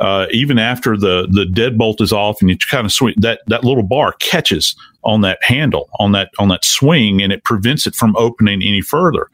uh, 0.00 0.26
even 0.32 0.58
after 0.58 0.96
the 0.96 1.28
the 1.30 1.44
deadbolt 1.44 2.00
is 2.00 2.12
off 2.12 2.40
and 2.40 2.50
you 2.50 2.56
kind 2.70 2.84
of 2.84 2.92
swing 2.92 3.14
that 3.18 3.40
that 3.46 3.64
little 3.64 3.82
bar 3.82 4.12
catches 4.14 4.74
on 5.04 5.20
that 5.20 5.38
handle 5.42 5.88
on 6.00 6.12
that 6.12 6.30
on 6.38 6.48
that 6.48 6.64
swing 6.64 7.22
and 7.22 7.32
it 7.32 7.44
prevents 7.44 7.86
it 7.86 7.94
from 7.94 8.13
opening 8.16 8.62
any 8.62 8.80
further. 8.80 9.28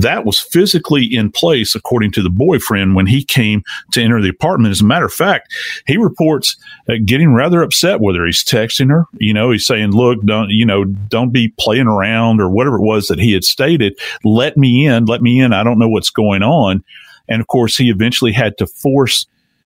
That 0.00 0.24
was 0.24 0.38
physically 0.38 1.04
in 1.04 1.30
place 1.30 1.74
according 1.74 2.12
to 2.12 2.22
the 2.22 2.30
boyfriend 2.30 2.94
when 2.94 3.06
he 3.06 3.24
came 3.24 3.62
to 3.92 4.02
enter 4.02 4.20
the 4.20 4.28
apartment. 4.28 4.72
As 4.72 4.80
a 4.80 4.84
matter 4.84 5.06
of 5.06 5.12
fact 5.12 5.52
he 5.86 5.96
reports 5.96 6.56
uh, 6.88 6.94
getting 7.04 7.34
rather 7.34 7.62
upset 7.62 8.00
with 8.00 8.16
her 8.16 8.26
he's 8.26 8.44
texting 8.44 8.90
her 8.90 9.06
you 9.18 9.34
know 9.34 9.50
he's 9.50 9.66
saying 9.66 9.90
look 9.90 10.22
don't 10.24 10.50
you 10.50 10.64
know 10.64 10.84
don't 10.84 11.32
be 11.32 11.52
playing 11.58 11.86
around 11.86 12.40
or 12.40 12.48
whatever 12.48 12.76
it 12.76 12.82
was 12.82 13.06
that 13.06 13.18
he 13.18 13.32
had 13.32 13.44
stated. 13.44 13.98
Let 14.24 14.56
me 14.56 14.86
in 14.86 15.06
let 15.06 15.22
me 15.22 15.40
in. 15.40 15.52
I 15.52 15.62
don't 15.64 15.78
know 15.78 15.88
what's 15.88 16.10
going 16.10 16.42
on. 16.42 16.84
And 17.28 17.40
of 17.40 17.46
course 17.46 17.76
he 17.76 17.90
eventually 17.90 18.32
had 18.32 18.58
to 18.58 18.66
force 18.66 19.26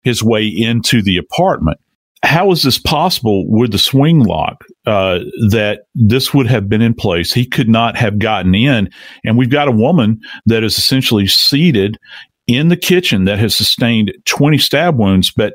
his 0.02 0.22
way 0.22 0.46
into 0.46 1.02
the 1.02 1.16
apartment. 1.16 1.78
How 2.24 2.50
is 2.50 2.62
this 2.62 2.78
possible 2.78 3.44
with 3.48 3.72
the 3.72 3.78
swing 3.78 4.20
lock 4.20 4.64
uh, 4.86 5.20
that 5.50 5.82
this 5.94 6.34
would 6.34 6.46
have 6.48 6.68
been 6.68 6.82
in 6.82 6.94
place? 6.94 7.32
He 7.32 7.46
could 7.46 7.68
not 7.68 7.96
have 7.96 8.18
gotten 8.18 8.54
in. 8.54 8.90
And 9.24 9.38
we've 9.38 9.50
got 9.50 9.68
a 9.68 9.72
woman 9.72 10.20
that 10.46 10.64
is 10.64 10.78
essentially 10.78 11.26
seated 11.26 11.98
in 12.46 12.68
the 12.68 12.76
kitchen 12.76 13.24
that 13.24 13.38
has 13.38 13.54
sustained 13.54 14.12
20 14.24 14.58
stab 14.58 14.98
wounds. 14.98 15.32
But 15.36 15.54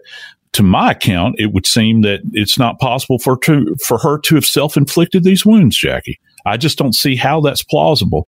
to 0.53 0.63
my 0.63 0.91
account, 0.91 1.35
it 1.37 1.51
would 1.51 1.65
seem 1.65 2.01
that 2.01 2.21
it's 2.31 2.57
not 2.57 2.79
possible 2.79 3.19
for, 3.19 3.37
to, 3.39 3.75
for 3.85 3.97
her 3.97 4.19
to 4.19 4.35
have 4.35 4.45
self 4.45 4.77
inflicted 4.77 5.23
these 5.23 5.45
wounds, 5.45 5.77
Jackie. 5.77 6.19
I 6.45 6.57
just 6.57 6.77
don't 6.77 6.95
see 6.95 7.15
how 7.15 7.41
that's 7.41 7.63
plausible 7.63 8.27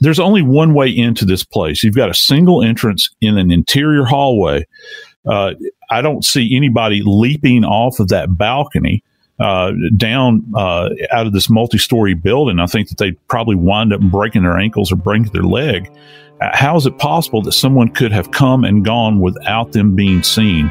there's 0.00 0.18
only 0.18 0.42
one 0.42 0.74
way 0.74 0.88
into 0.88 1.24
this 1.24 1.44
place. 1.44 1.84
You've 1.84 1.94
got 1.94 2.10
a 2.10 2.14
single 2.14 2.62
entrance 2.62 3.10
in 3.20 3.38
an 3.38 3.50
interior 3.50 4.04
hallway 4.04 4.66
uh, 5.30 5.52
I 5.90 6.02
don't 6.02 6.24
see 6.24 6.56
anybody 6.56 7.02
leaping 7.04 7.64
off 7.64 8.00
of 8.00 8.08
that 8.08 8.36
balcony 8.36 9.02
uh, 9.40 9.72
down 9.96 10.44
uh, 10.54 10.90
out 11.10 11.26
of 11.26 11.32
this 11.32 11.48
multi-story 11.48 12.14
building. 12.14 12.60
I 12.60 12.66
think 12.66 12.88
that 12.88 12.98
they 12.98 13.12
probably 13.28 13.56
wind 13.56 13.92
up 13.92 14.00
breaking 14.00 14.42
their 14.42 14.58
ankles 14.58 14.92
or 14.92 14.96
breaking 14.96 15.32
their 15.32 15.42
leg. 15.42 15.90
Uh, 16.40 16.50
how 16.52 16.76
is 16.76 16.86
it 16.86 16.98
possible 16.98 17.42
that 17.42 17.52
someone 17.52 17.88
could 17.88 18.12
have 18.12 18.30
come 18.30 18.64
and 18.64 18.84
gone 18.84 19.20
without 19.20 19.72
them 19.72 19.96
being 19.96 20.22
seen? 20.22 20.70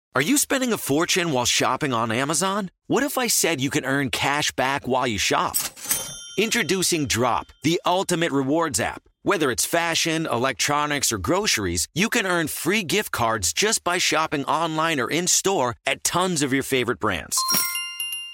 Are 0.13 0.21
you 0.21 0.37
spending 0.37 0.73
a 0.73 0.77
fortune 0.77 1.31
while 1.31 1.45
shopping 1.45 1.93
on 1.93 2.11
Amazon? 2.11 2.69
What 2.87 3.01
if 3.01 3.17
I 3.17 3.27
said 3.27 3.61
you 3.61 3.69
can 3.69 3.85
earn 3.85 4.09
cash 4.09 4.51
back 4.51 4.85
while 4.85 5.07
you 5.07 5.17
shop? 5.17 5.55
Introducing 6.37 7.05
Drop, 7.05 7.47
the 7.63 7.79
ultimate 7.85 8.33
rewards 8.33 8.81
app. 8.81 9.03
Whether 9.23 9.49
it's 9.51 9.65
fashion, 9.65 10.25
electronics, 10.25 11.13
or 11.13 11.17
groceries, 11.17 11.87
you 11.95 12.09
can 12.09 12.25
earn 12.25 12.49
free 12.49 12.83
gift 12.83 13.11
cards 13.13 13.53
just 13.53 13.85
by 13.85 13.99
shopping 13.99 14.43
online 14.43 14.99
or 14.99 15.09
in 15.09 15.27
store 15.27 15.77
at 15.85 16.03
tons 16.03 16.41
of 16.41 16.51
your 16.51 16.63
favorite 16.63 16.99
brands. 16.99 17.37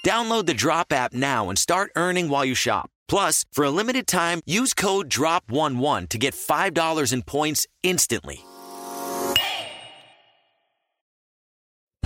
Download 0.03 0.47
the 0.47 0.55
Drop 0.55 0.91
app 0.91 1.13
now 1.13 1.47
and 1.47 1.59
start 1.59 1.91
earning 1.95 2.27
while 2.27 2.43
you 2.43 2.55
shop. 2.55 2.89
Plus, 3.07 3.45
for 3.51 3.63
a 3.63 3.69
limited 3.69 4.07
time, 4.07 4.41
use 4.47 4.73
code 4.73 5.11
DROP11 5.11 6.09
to 6.09 6.17
get 6.17 6.33
$5 6.33 7.13
in 7.13 7.21
points 7.21 7.67
instantly. 7.83 8.43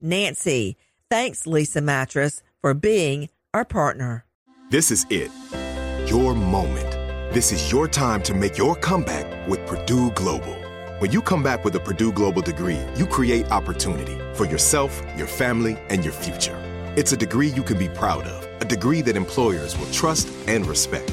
Nancy. 0.00 0.76
Thanks, 1.10 1.44
Leesa 1.44 1.82
Mattress, 1.82 2.42
for 2.60 2.74
being 2.74 3.28
our 3.54 3.64
partner. 3.64 4.24
This 4.70 4.90
is 4.90 5.06
it. 5.10 5.30
Your 6.10 6.34
moment. 6.34 6.90
This 7.32 7.52
is 7.52 7.70
your 7.72 7.88
time 7.88 8.22
to 8.22 8.34
make 8.34 8.56
your 8.56 8.74
comeback 8.74 9.48
with 9.48 9.66
Purdue 9.66 10.10
Global. 10.12 10.54
When 10.98 11.12
you 11.12 11.22
come 11.22 11.42
back 11.42 11.64
with 11.64 11.74
a 11.76 11.80
Purdue 11.80 12.12
Global 12.12 12.42
degree, 12.42 12.80
you 12.96 13.06
create 13.06 13.50
opportunity 13.50 14.18
for 14.34 14.46
yourself, 14.46 15.02
your 15.16 15.26
family, 15.26 15.78
and 15.90 16.04
your 16.04 16.12
future. 16.12 16.56
It's 16.96 17.12
a 17.12 17.16
degree 17.16 17.48
you 17.48 17.62
can 17.62 17.78
be 17.78 17.88
proud 17.88 18.26
of, 18.26 18.62
a 18.62 18.64
degree 18.64 19.02
that 19.02 19.16
employers 19.16 19.78
will 19.78 19.90
trust 19.90 20.28
and 20.48 20.66
respect. 20.66 21.12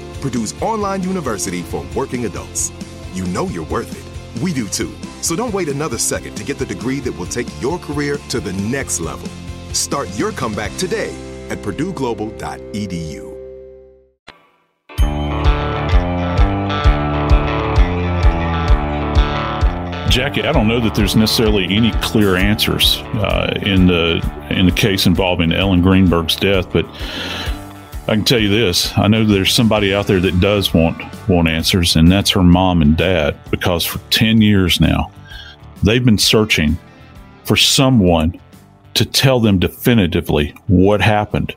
Purdue's 0.21 0.59
online 0.61 1.03
university 1.03 1.61
for 1.63 1.85
working 1.95 2.25
adults. 2.25 2.71
You 3.13 3.25
know 3.27 3.47
you're 3.47 3.65
worth 3.65 3.91
it. 3.91 4.41
We 4.41 4.53
do 4.53 4.67
too. 4.67 4.93
So 5.21 5.35
don't 5.35 5.53
wait 5.53 5.67
another 5.67 5.97
second 5.97 6.35
to 6.35 6.43
get 6.43 6.57
the 6.57 6.65
degree 6.65 6.99
that 7.01 7.11
will 7.11 7.25
take 7.25 7.47
your 7.61 7.79
career 7.79 8.17
to 8.29 8.39
the 8.39 8.53
next 8.53 8.99
level. 8.99 9.27
Start 9.73 10.07
your 10.17 10.31
comeback 10.31 10.75
today 10.77 11.13
at 11.49 11.57
purdueglobal.edu. 11.59 13.31
Jackie, 20.11 20.43
I 20.43 20.51
don't 20.51 20.67
know 20.67 20.81
that 20.81 20.93
there's 20.93 21.15
necessarily 21.15 21.63
any 21.73 21.91
clear 22.01 22.35
answers 22.35 22.97
uh, 23.15 23.57
in 23.61 23.87
the 23.87 24.19
in 24.49 24.65
the 24.65 24.71
case 24.73 25.05
involving 25.05 25.53
Ellen 25.53 25.81
Greenberg's 25.81 26.35
death, 26.35 26.69
but 26.73 26.85
I 28.11 28.15
can 28.15 28.25
tell 28.25 28.39
you 28.39 28.49
this: 28.49 28.91
I 28.97 29.07
know 29.07 29.23
there's 29.23 29.53
somebody 29.53 29.93
out 29.93 30.05
there 30.05 30.19
that 30.19 30.41
does 30.41 30.73
want 30.73 31.01
want 31.29 31.47
answers, 31.47 31.95
and 31.95 32.11
that's 32.11 32.31
her 32.31 32.43
mom 32.43 32.81
and 32.81 32.97
dad. 32.97 33.39
Because 33.49 33.85
for 33.85 33.99
ten 34.09 34.41
years 34.41 34.81
now, 34.81 35.09
they've 35.81 36.03
been 36.03 36.17
searching 36.17 36.77
for 37.45 37.55
someone 37.55 38.37
to 38.95 39.05
tell 39.05 39.39
them 39.39 39.59
definitively 39.59 40.53
what 40.67 40.99
happened 40.99 41.55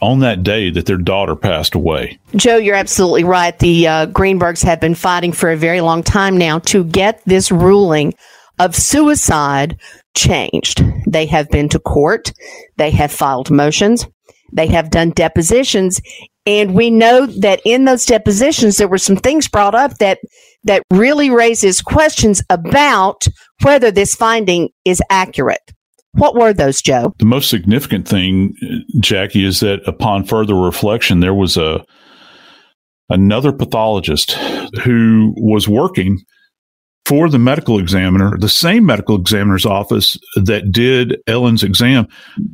on 0.00 0.20
that 0.20 0.42
day 0.42 0.70
that 0.70 0.86
their 0.86 0.96
daughter 0.96 1.36
passed 1.36 1.74
away. 1.74 2.18
Joe, 2.34 2.56
you're 2.56 2.74
absolutely 2.74 3.24
right. 3.24 3.58
The 3.58 3.86
uh, 3.86 4.06
Greenbergs 4.06 4.64
have 4.64 4.80
been 4.80 4.94
fighting 4.94 5.32
for 5.32 5.50
a 5.50 5.56
very 5.56 5.82
long 5.82 6.02
time 6.02 6.38
now 6.38 6.60
to 6.60 6.84
get 6.84 7.20
this 7.26 7.52
ruling 7.52 8.14
of 8.58 8.74
suicide 8.74 9.78
changed. 10.14 10.82
They 11.06 11.26
have 11.26 11.50
been 11.50 11.68
to 11.68 11.78
court, 11.78 12.32
they 12.78 12.90
have 12.92 13.12
filed 13.12 13.50
motions, 13.50 14.06
they 14.54 14.66
have 14.68 14.90
done 14.90 15.10
depositions, 15.10 16.00
and 16.46 16.74
we 16.74 16.90
know 16.90 17.26
that 17.26 17.60
in 17.64 17.84
those 17.84 18.06
depositions 18.06 18.76
there 18.76 18.88
were 18.88 18.98
some 18.98 19.16
things 19.16 19.48
brought 19.48 19.74
up 19.74 19.98
that 19.98 20.18
that 20.64 20.82
really 20.90 21.30
raises 21.30 21.82
questions 21.82 22.42
about 22.50 23.26
whether 23.62 23.90
this 23.90 24.14
finding 24.14 24.70
is 24.84 25.02
accurate. 25.10 25.72
What 26.12 26.36
were 26.36 26.52
those, 26.52 26.80
Joe? 26.80 27.12
The 27.18 27.24
most 27.24 27.50
significant 27.50 28.06
thing, 28.06 28.54
Jackie, 29.00 29.44
is 29.44 29.60
that 29.60 29.80
upon 29.86 30.24
further 30.24 30.54
reflection, 30.54 31.20
there 31.20 31.34
was 31.34 31.56
a 31.56 31.84
another 33.10 33.52
pathologist 33.52 34.32
who 34.84 35.34
was 35.36 35.68
working 35.68 36.20
for 37.04 37.28
the 37.28 37.38
medical 37.38 37.78
examiner, 37.78 38.36
the 38.38 38.48
same 38.48 38.86
medical 38.86 39.16
examiner's 39.16 39.66
office 39.66 40.18
that 40.36 40.72
did 40.72 41.20
Ellen's 41.26 41.62
exam. 41.62 42.08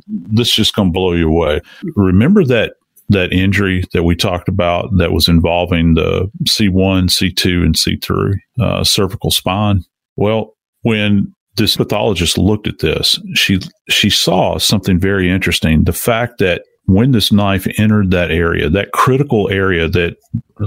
This 0.07 0.49
is 0.49 0.55
just 0.55 0.75
going 0.75 0.89
to 0.89 0.93
blow 0.93 1.13
you 1.13 1.29
away. 1.29 1.61
Remember 1.95 2.43
that 2.45 2.73
that 3.09 3.33
injury 3.33 3.83
that 3.93 4.03
we 4.03 4.15
talked 4.15 4.47
about 4.47 4.89
that 4.97 5.11
was 5.11 5.27
involving 5.27 5.95
the 5.95 6.29
C1, 6.45 7.09
C2, 7.09 7.63
and 7.63 7.75
C3 7.75 8.35
uh, 8.61 8.83
cervical 8.83 9.31
spine? 9.31 9.83
Well, 10.15 10.55
when 10.81 11.33
this 11.57 11.75
pathologist 11.75 12.37
looked 12.37 12.67
at 12.67 12.79
this, 12.79 13.19
she 13.35 13.59
she 13.89 14.09
saw 14.09 14.57
something 14.57 14.99
very 14.99 15.29
interesting. 15.29 15.83
The 15.83 15.93
fact 15.93 16.39
that 16.39 16.63
when 16.85 17.11
this 17.11 17.31
knife 17.31 17.67
entered 17.77 18.11
that 18.11 18.31
area, 18.31 18.69
that 18.69 18.91
critical 18.91 19.49
area 19.49 19.87
that 19.87 20.17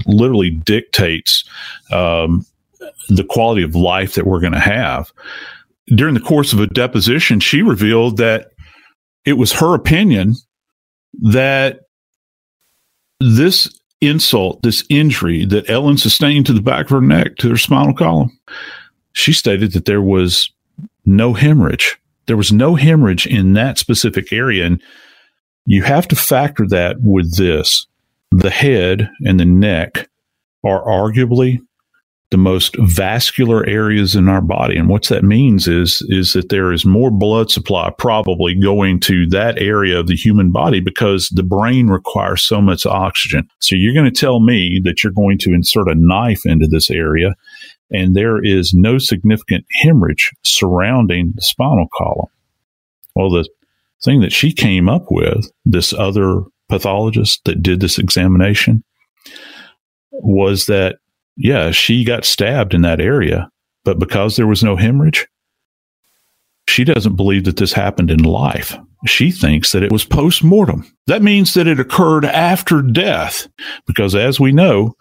literally 0.07 0.51
dictates 0.51 1.45
um, 1.93 2.45
the 3.09 3.25
quality 3.25 3.63
of 3.63 3.75
life 3.75 4.15
that 4.15 4.27
we're 4.27 4.41
going 4.41 4.53
to 4.53 4.61
have. 4.61 5.13
During 5.89 6.15
the 6.15 6.21
course 6.21 6.53
of 6.53 6.61
a 6.61 6.67
deposition, 6.67 7.41
she 7.41 7.63
revealed 7.63 8.17
that 8.17 8.53
it 9.25 9.35
was 9.35 9.53
her 9.53 9.75
opinion 9.75 10.35
that 11.23 11.81
this 13.21 13.69
insult, 14.01 14.63
this 14.63 14.85
injury 14.89 15.45
that 15.47 15.69
Ellen 15.69 15.97
sustained 15.97 16.47
to 16.47 16.53
the 16.53 16.63
back 16.63 16.87
of 16.87 16.91
her 16.91 17.01
neck, 17.01 17.37
to 17.37 17.51
her 17.51 17.57
spinal 17.57 17.95
column, 17.95 18.31
she 19.13 19.33
stated 19.33 19.73
that 19.73 19.85
there 19.85 20.03
was 20.03 20.51
no 21.05 21.33
hemorrhage. 21.33 21.99
There 22.27 22.37
was 22.37 22.53
no 22.53 22.75
hemorrhage 22.75 23.27
in 23.27 23.53
that 23.55 23.79
specific 23.79 24.33
area. 24.33 24.67
And 24.67 24.83
you 25.67 25.83
have 25.83 26.09
to 26.09 26.17
factor 26.17 26.67
that 26.69 26.97
with 27.01 27.37
this 27.37 27.87
the 28.31 28.51
head 28.51 29.09
and 29.25 29.39
the 29.39 29.45
neck 29.45 30.09
are 30.65 30.85
arguably 30.85 31.61
the 32.35 32.39
most 32.39 32.77
vascular 32.81 33.65
areas 33.67 34.17
in 34.17 34.29
our 34.29 34.41
body 34.41 34.77
and 34.77 34.89
what 34.89 35.05
that 35.05 35.23
means 35.23 35.69
is 35.69 36.05
is 36.09 36.33
that 36.33 36.49
there 36.49 36.73
is 36.73 36.85
more 36.85 37.11
blood 37.11 37.49
supply 37.49 37.93
probably 37.97 38.55
going 38.55 38.99
to 38.99 39.25
that 39.29 39.57
area 39.61 40.01
of 40.01 40.09
the 40.09 40.17
human 40.17 40.51
body 40.51 40.81
because 40.81 41.29
the 41.29 41.45
brain 41.45 41.87
requires 41.87 42.43
so 42.43 42.61
much 42.61 42.85
oxygen 42.87 43.49
so 43.61 43.77
you're 43.77 43.95
going 43.95 44.13
to 44.13 44.21
tell 44.21 44.41
me 44.41 44.81
that 44.83 45.05
you're 45.05 45.13
going 45.13 45.39
to 45.39 45.55
insert 45.55 45.89
a 45.89 45.95
knife 45.95 46.45
into 46.45 46.67
this 46.67 46.91
area 46.91 47.35
and 47.95 48.17
there 48.17 48.43
is 48.43 48.75
no 48.75 48.99
significant 48.99 49.65
hemorrhage 49.83 50.33
surrounding 50.43 51.33
the 51.35 51.43
spinal 51.43 51.87
column. 51.97 52.31
Well, 53.15 53.31
the 53.31 53.49
thing 54.05 54.21
that 54.21 54.33
she 54.33 54.53
came 54.53 54.89
up 54.89 55.07
with, 55.11 55.51
this 55.65 55.93
other 55.93 56.43
pathologist 56.69 57.43
that 57.45 57.63
did 57.63 57.81
this 57.81 57.99
examination, 57.99 58.83
was 60.11 60.67
that, 60.67 60.97
yeah, 61.37 61.71
she 61.71 62.05
got 62.05 62.25
stabbed 62.25 62.75
in 62.75 62.83
that 62.83 63.01
area, 63.01 63.49
but 63.85 63.99
because 63.99 64.37
there 64.37 64.47
was 64.47 64.63
no 64.63 64.77
hemorrhage, 64.77 65.27
she 66.69 66.85
doesn't 66.85 67.17
believe 67.17 67.45
that 67.45 67.57
this 67.57 67.73
happened 67.73 68.11
in 68.11 68.23
life. 68.23 68.77
She 69.07 69.31
thinks 69.31 69.73
that 69.73 69.83
it 69.83 69.93
was 69.93 70.05
post 70.05 70.43
mortem. 70.43 70.91
That 71.07 71.23
means 71.23 71.55
that 71.55 71.67
it 71.67 71.79
occurred 71.79 72.25
after 72.25 72.81
death, 72.81 73.49
because 73.87 74.15
as 74.15 74.41
we 74.41 74.53
know, 74.53 74.97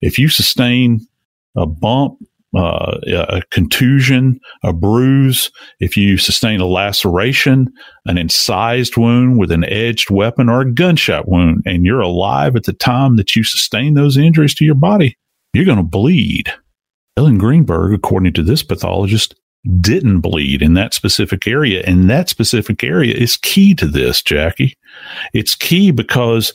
if 0.00 0.18
you 0.18 0.28
sustain 0.28 1.06
a 1.56 1.66
bump 1.66 2.18
uh, 2.54 2.98
a 3.06 3.40
contusion, 3.50 4.38
a 4.62 4.72
bruise, 4.72 5.50
if 5.80 5.96
you 5.96 6.18
sustain 6.18 6.60
a 6.60 6.66
laceration, 6.66 7.72
an 8.04 8.18
incised 8.18 8.96
wound 8.96 9.38
with 9.38 9.50
an 9.50 9.64
edged 9.64 10.10
weapon, 10.10 10.48
or 10.48 10.60
a 10.60 10.70
gunshot 10.70 11.28
wound, 11.28 11.62
and 11.64 11.86
you're 11.86 12.00
alive 12.00 12.54
at 12.54 12.64
the 12.64 12.72
time 12.72 13.16
that 13.16 13.34
you 13.34 13.42
sustain 13.42 13.94
those 13.94 14.18
injuries 14.18 14.54
to 14.54 14.64
your 14.64 14.74
body, 14.74 15.16
you're 15.52 15.64
going 15.64 15.78
to 15.78 15.82
bleed. 15.82 16.52
Ellen 17.16 17.38
Greenberg, 17.38 17.92
according 17.92 18.32
to 18.34 18.42
this 18.42 18.62
pathologist, 18.62 19.34
didn't 19.80 20.20
bleed 20.20 20.62
in 20.62 20.74
that 20.74 20.94
specific 20.94 21.46
area. 21.46 21.82
And 21.86 22.10
that 22.10 22.28
specific 22.28 22.82
area 22.82 23.14
is 23.14 23.36
key 23.36 23.74
to 23.74 23.86
this, 23.86 24.22
Jackie. 24.22 24.76
It's 25.32 25.54
key 25.54 25.90
because 25.90 26.52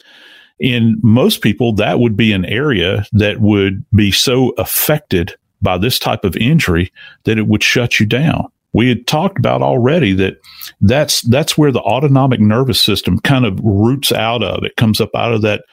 in 0.60 0.98
most 1.04 1.42
people, 1.42 1.74
that 1.74 2.00
would 2.00 2.18
be 2.18 2.34
an 2.34 2.46
area 2.46 3.06
that 3.14 3.40
would 3.40 3.86
be 3.96 4.12
so 4.12 4.50
affected 4.58 5.36
by 5.62 5.78
this 5.78 6.00
type 6.00 6.24
of 6.24 6.36
injury 6.36 6.92
that 7.24 7.38
it 7.38 7.48
would 7.48 7.64
shut 7.64 8.00
you 8.00 8.06
down. 8.06 8.48
We 8.74 8.90
had 8.90 9.08
talked 9.08 9.40
about 9.40 9.62
already 9.62 10.14
that 10.14 10.40
that's 10.82 11.22
that's 11.22 11.58
where 11.58 11.72
the 11.72 11.82
autonomic 11.82 12.40
nervous 12.40 12.82
system 12.82 13.20
kind 13.20 13.46
of 13.46 13.60
roots 13.64 14.12
out 14.12 14.44
of. 14.44 14.64
It 14.64 14.76
comes 14.76 15.00
up 15.02 15.10
out 15.16 15.34
of 15.34 15.42
that 15.44 15.64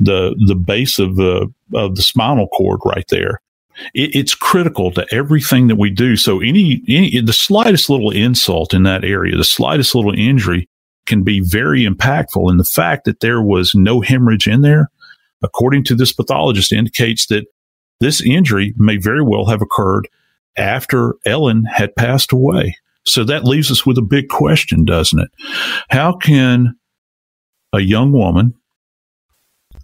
the 0.00 0.34
the 0.46 0.54
base 0.54 0.98
of 0.98 1.16
the 1.16 1.52
of 1.74 1.96
the 1.96 2.02
spinal 2.02 2.48
cord 2.48 2.80
right 2.84 3.06
there. 3.08 3.40
It, 3.94 4.14
it's 4.14 4.34
critical 4.34 4.90
to 4.92 5.06
everything 5.12 5.68
that 5.68 5.76
we 5.76 5.90
do. 5.90 6.16
So 6.16 6.40
any, 6.40 6.82
any 6.88 7.20
the 7.20 7.32
slightest 7.32 7.88
little 7.88 8.10
insult 8.10 8.74
in 8.74 8.82
that 8.84 9.04
area, 9.04 9.36
the 9.36 9.44
slightest 9.44 9.94
little 9.94 10.14
injury 10.14 10.68
can 11.06 11.22
be 11.22 11.40
very 11.40 11.84
impactful. 11.84 12.50
And 12.50 12.60
the 12.60 12.64
fact 12.64 13.04
that 13.04 13.20
there 13.20 13.42
was 13.42 13.74
no 13.74 14.00
hemorrhage 14.00 14.46
in 14.46 14.62
there, 14.62 14.90
according 15.42 15.84
to 15.84 15.94
this 15.94 16.12
pathologist, 16.12 16.72
indicates 16.72 17.26
that 17.26 17.46
this 18.00 18.20
injury 18.20 18.74
may 18.76 18.96
very 18.96 19.22
well 19.22 19.46
have 19.46 19.62
occurred 19.62 20.08
after 20.56 21.14
Ellen 21.24 21.64
had 21.64 21.94
passed 21.96 22.32
away. 22.32 22.76
So 23.04 23.24
that 23.24 23.44
leaves 23.44 23.70
us 23.70 23.86
with 23.86 23.98
a 23.98 24.02
big 24.02 24.28
question, 24.28 24.84
doesn't 24.84 25.18
it? 25.18 25.30
How 25.88 26.12
can 26.12 26.76
a 27.72 27.80
young 27.80 28.12
woman 28.12 28.54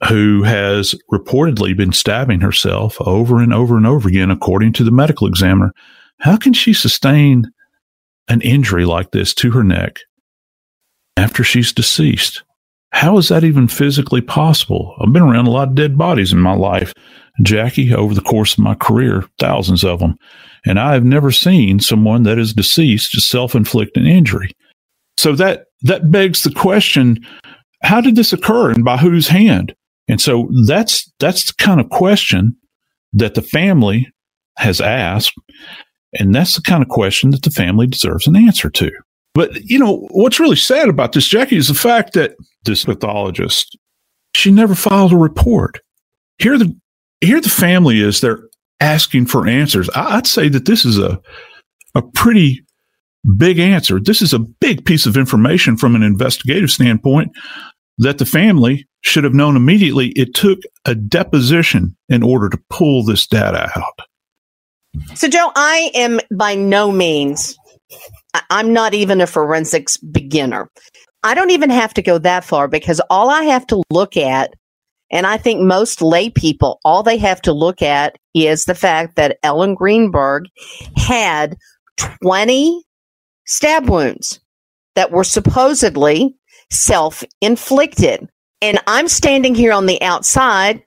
who 0.08 0.42
has 0.42 0.94
reportedly 1.12 1.76
been 1.76 1.92
stabbing 1.92 2.40
herself 2.40 2.96
over 3.00 3.40
and 3.40 3.52
over 3.54 3.76
and 3.76 3.86
over 3.86 4.08
again, 4.08 4.30
according 4.30 4.72
to 4.74 4.84
the 4.84 4.90
medical 4.90 5.26
examiner, 5.26 5.72
how 6.20 6.36
can 6.36 6.52
she 6.52 6.72
sustain 6.72 7.50
an 8.28 8.40
injury 8.42 8.84
like 8.84 9.10
this 9.12 9.32
to 9.34 9.50
her 9.52 9.64
neck 9.64 10.00
after 11.16 11.42
she's 11.42 11.72
deceased? 11.72 12.42
How 12.92 13.18
is 13.18 13.28
that 13.28 13.44
even 13.44 13.68
physically 13.68 14.20
possible? 14.20 14.94
I've 15.00 15.12
been 15.12 15.22
around 15.22 15.46
a 15.46 15.50
lot 15.50 15.68
of 15.68 15.74
dead 15.74 15.98
bodies 15.98 16.32
in 16.32 16.38
my 16.40 16.54
life. 16.54 16.92
Jackie, 17.42 17.94
over 17.94 18.14
the 18.14 18.22
course 18.22 18.54
of 18.54 18.60
my 18.60 18.74
career, 18.74 19.24
thousands 19.38 19.84
of 19.84 19.98
them. 19.98 20.16
And 20.64 20.80
I 20.80 20.94
have 20.94 21.04
never 21.04 21.30
seen 21.30 21.80
someone 21.80 22.22
that 22.22 22.38
is 22.38 22.54
deceased 22.54 23.12
self 23.20 23.54
inflict 23.54 23.96
an 23.96 24.06
injury. 24.06 24.52
So 25.18 25.34
that, 25.36 25.66
that 25.82 26.10
begs 26.10 26.42
the 26.42 26.50
question 26.50 27.24
how 27.82 28.00
did 28.00 28.16
this 28.16 28.32
occur 28.32 28.70
and 28.70 28.84
by 28.84 28.96
whose 28.96 29.28
hand? 29.28 29.74
And 30.08 30.20
so 30.20 30.48
that's, 30.66 31.10
that's 31.18 31.44
the 31.46 31.54
kind 31.58 31.80
of 31.80 31.88
question 31.90 32.56
that 33.12 33.34
the 33.34 33.42
family 33.42 34.08
has 34.58 34.80
asked. 34.80 35.34
And 36.18 36.34
that's 36.34 36.54
the 36.54 36.62
kind 36.62 36.82
of 36.82 36.88
question 36.88 37.30
that 37.30 37.42
the 37.42 37.50
family 37.50 37.86
deserves 37.86 38.26
an 38.26 38.36
answer 38.36 38.70
to. 38.70 38.90
But, 39.34 39.54
you 39.64 39.78
know, 39.78 40.06
what's 40.12 40.40
really 40.40 40.56
sad 40.56 40.88
about 40.88 41.12
this, 41.12 41.26
Jackie, 41.26 41.56
is 41.56 41.68
the 41.68 41.74
fact 41.74 42.14
that 42.14 42.36
this 42.64 42.84
pathologist, 42.84 43.76
she 44.34 44.50
never 44.50 44.74
filed 44.74 45.12
a 45.12 45.16
report. 45.16 45.80
Here 46.38 46.56
the 46.56 46.74
here 47.20 47.40
the 47.40 47.50
family 47.50 48.00
is 48.00 48.20
they're 48.20 48.42
asking 48.80 49.26
for 49.26 49.46
answers. 49.46 49.90
I'd 49.94 50.26
say 50.26 50.48
that 50.48 50.64
this 50.66 50.84
is 50.84 50.98
a 50.98 51.20
a 51.94 52.02
pretty 52.14 52.62
big 53.36 53.58
answer. 53.58 54.00
This 54.00 54.22
is 54.22 54.32
a 54.32 54.38
big 54.38 54.84
piece 54.84 55.06
of 55.06 55.16
information 55.16 55.76
from 55.76 55.94
an 55.94 56.02
investigative 56.02 56.70
standpoint 56.70 57.32
that 57.98 58.18
the 58.18 58.26
family 58.26 58.86
should 59.06 59.24
have 59.24 59.34
known 59.34 59.56
immediately. 59.56 60.08
It 60.08 60.34
took 60.34 60.58
a 60.84 60.94
deposition 60.94 61.96
in 62.08 62.22
order 62.22 62.48
to 62.48 62.58
pull 62.68 63.04
this 63.04 63.26
data 63.26 63.70
out. 63.76 64.00
So, 65.14 65.28
Joe, 65.28 65.52
I 65.54 65.90
am 65.94 66.20
by 66.34 66.54
no 66.54 66.90
means, 66.90 67.56
I'm 68.50 68.72
not 68.72 68.94
even 68.94 69.20
a 69.20 69.26
forensics 69.26 69.96
beginner. 69.96 70.70
I 71.22 71.34
don't 71.34 71.50
even 71.50 71.70
have 71.70 71.94
to 71.94 72.02
go 72.02 72.18
that 72.18 72.44
far 72.44 72.68
because 72.68 73.00
all 73.10 73.30
I 73.30 73.42
have 73.44 73.66
to 73.68 73.82
look 73.90 74.16
at 74.16 74.54
and 75.10 75.26
I 75.26 75.38
think 75.38 75.60
most 75.60 76.02
lay 76.02 76.30
people, 76.30 76.80
all 76.84 77.02
they 77.02 77.18
have 77.18 77.40
to 77.42 77.52
look 77.52 77.82
at 77.82 78.16
is 78.34 78.64
the 78.64 78.74
fact 78.74 79.16
that 79.16 79.38
Ellen 79.42 79.74
Greenberg 79.74 80.46
had 80.96 81.56
20 82.22 82.82
stab 83.44 83.88
wounds 83.88 84.40
that 84.96 85.12
were 85.12 85.24
supposedly 85.24 86.34
self 86.70 87.22
inflicted. 87.40 88.28
And 88.62 88.78
I'm 88.86 89.08
standing 89.08 89.54
here 89.54 89.72
on 89.72 89.86
the 89.86 90.00
outside 90.02 90.82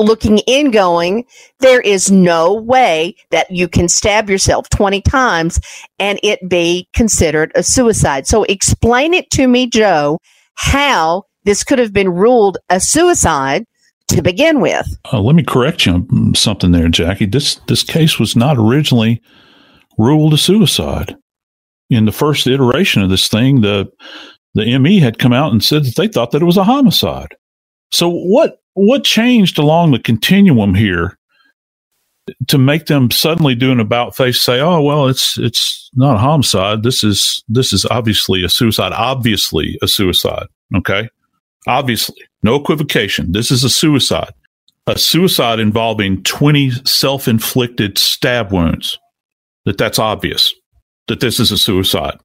looking 0.00 0.38
in 0.38 0.70
going, 0.70 1.26
there 1.60 1.80
is 1.80 2.10
no 2.10 2.54
way 2.54 3.14
that 3.30 3.50
you 3.50 3.68
can 3.68 3.88
stab 3.88 4.28
yourself 4.28 4.68
20 4.70 5.02
times 5.02 5.60
and 5.98 6.18
it 6.22 6.48
be 6.48 6.88
considered 6.94 7.52
a 7.54 7.62
suicide. 7.62 8.26
So 8.26 8.44
explain 8.44 9.14
it 9.14 9.30
to 9.32 9.46
me, 9.46 9.68
Joe, 9.68 10.18
how 10.54 11.24
this 11.44 11.64
could 11.64 11.78
have 11.78 11.92
been 11.92 12.08
ruled 12.08 12.58
a 12.68 12.80
suicide 12.80 13.64
to 14.08 14.22
begin 14.22 14.60
with. 14.60 14.86
Uh, 15.12 15.20
let 15.20 15.36
me 15.36 15.44
correct 15.44 15.86
you 15.86 15.92
on 15.92 16.34
something 16.34 16.72
there, 16.72 16.88
Jackie. 16.88 17.26
This 17.26 17.56
this 17.68 17.84
case 17.84 18.18
was 18.18 18.34
not 18.34 18.58
originally 18.58 19.22
ruled 19.98 20.34
a 20.34 20.38
suicide. 20.38 21.16
In 21.90 22.04
the 22.04 22.12
first 22.12 22.46
iteration 22.46 23.02
of 23.02 23.10
this 23.10 23.28
thing, 23.28 23.60
the 23.60 23.90
the 24.54 24.78
ME 24.78 24.98
had 24.98 25.18
come 25.18 25.32
out 25.32 25.52
and 25.52 25.62
said 25.62 25.84
that 25.84 25.96
they 25.96 26.08
thought 26.08 26.32
that 26.32 26.42
it 26.42 26.46
was 26.46 26.56
a 26.56 26.64
homicide. 26.64 27.36
So 27.92 28.08
what 28.08 28.62
what 28.74 29.04
changed 29.04 29.58
along 29.58 29.90
the 29.90 29.98
continuum 29.98 30.74
here 30.74 31.18
to 32.46 32.58
make 32.58 32.86
them 32.86 33.10
suddenly 33.10 33.54
do 33.54 33.72
an 33.72 33.80
about 33.80 34.16
face 34.16 34.40
say, 34.40 34.60
"Oh, 34.60 34.80
well, 34.82 35.08
it's 35.08 35.38
it's 35.38 35.90
not 35.94 36.16
a 36.16 36.20
homicide. 36.20 36.82
This 36.82 37.02
is 37.04 37.42
this 37.48 37.72
is 37.72 37.84
obviously 37.86 38.44
a 38.44 38.48
suicide. 38.48 38.92
Obviously 38.92 39.78
a 39.82 39.88
suicide." 39.88 40.46
Okay, 40.74 41.08
Obviously, 41.66 42.16
no 42.42 42.54
equivocation. 42.54 43.32
This 43.32 43.50
is 43.50 43.64
a 43.64 43.70
suicide. 43.70 44.32
A 44.86 44.98
suicide 44.98 45.60
involving 45.60 46.22
20 46.22 46.70
self 46.86 47.28
inflicted 47.28 47.98
stab 47.98 48.52
wounds. 48.52 48.98
That 49.66 49.76
that's 49.76 49.98
obvious 49.98 50.54
that 51.08 51.20
this 51.20 51.38
is 51.38 51.52
a 51.52 51.58
suicide. 51.58 52.18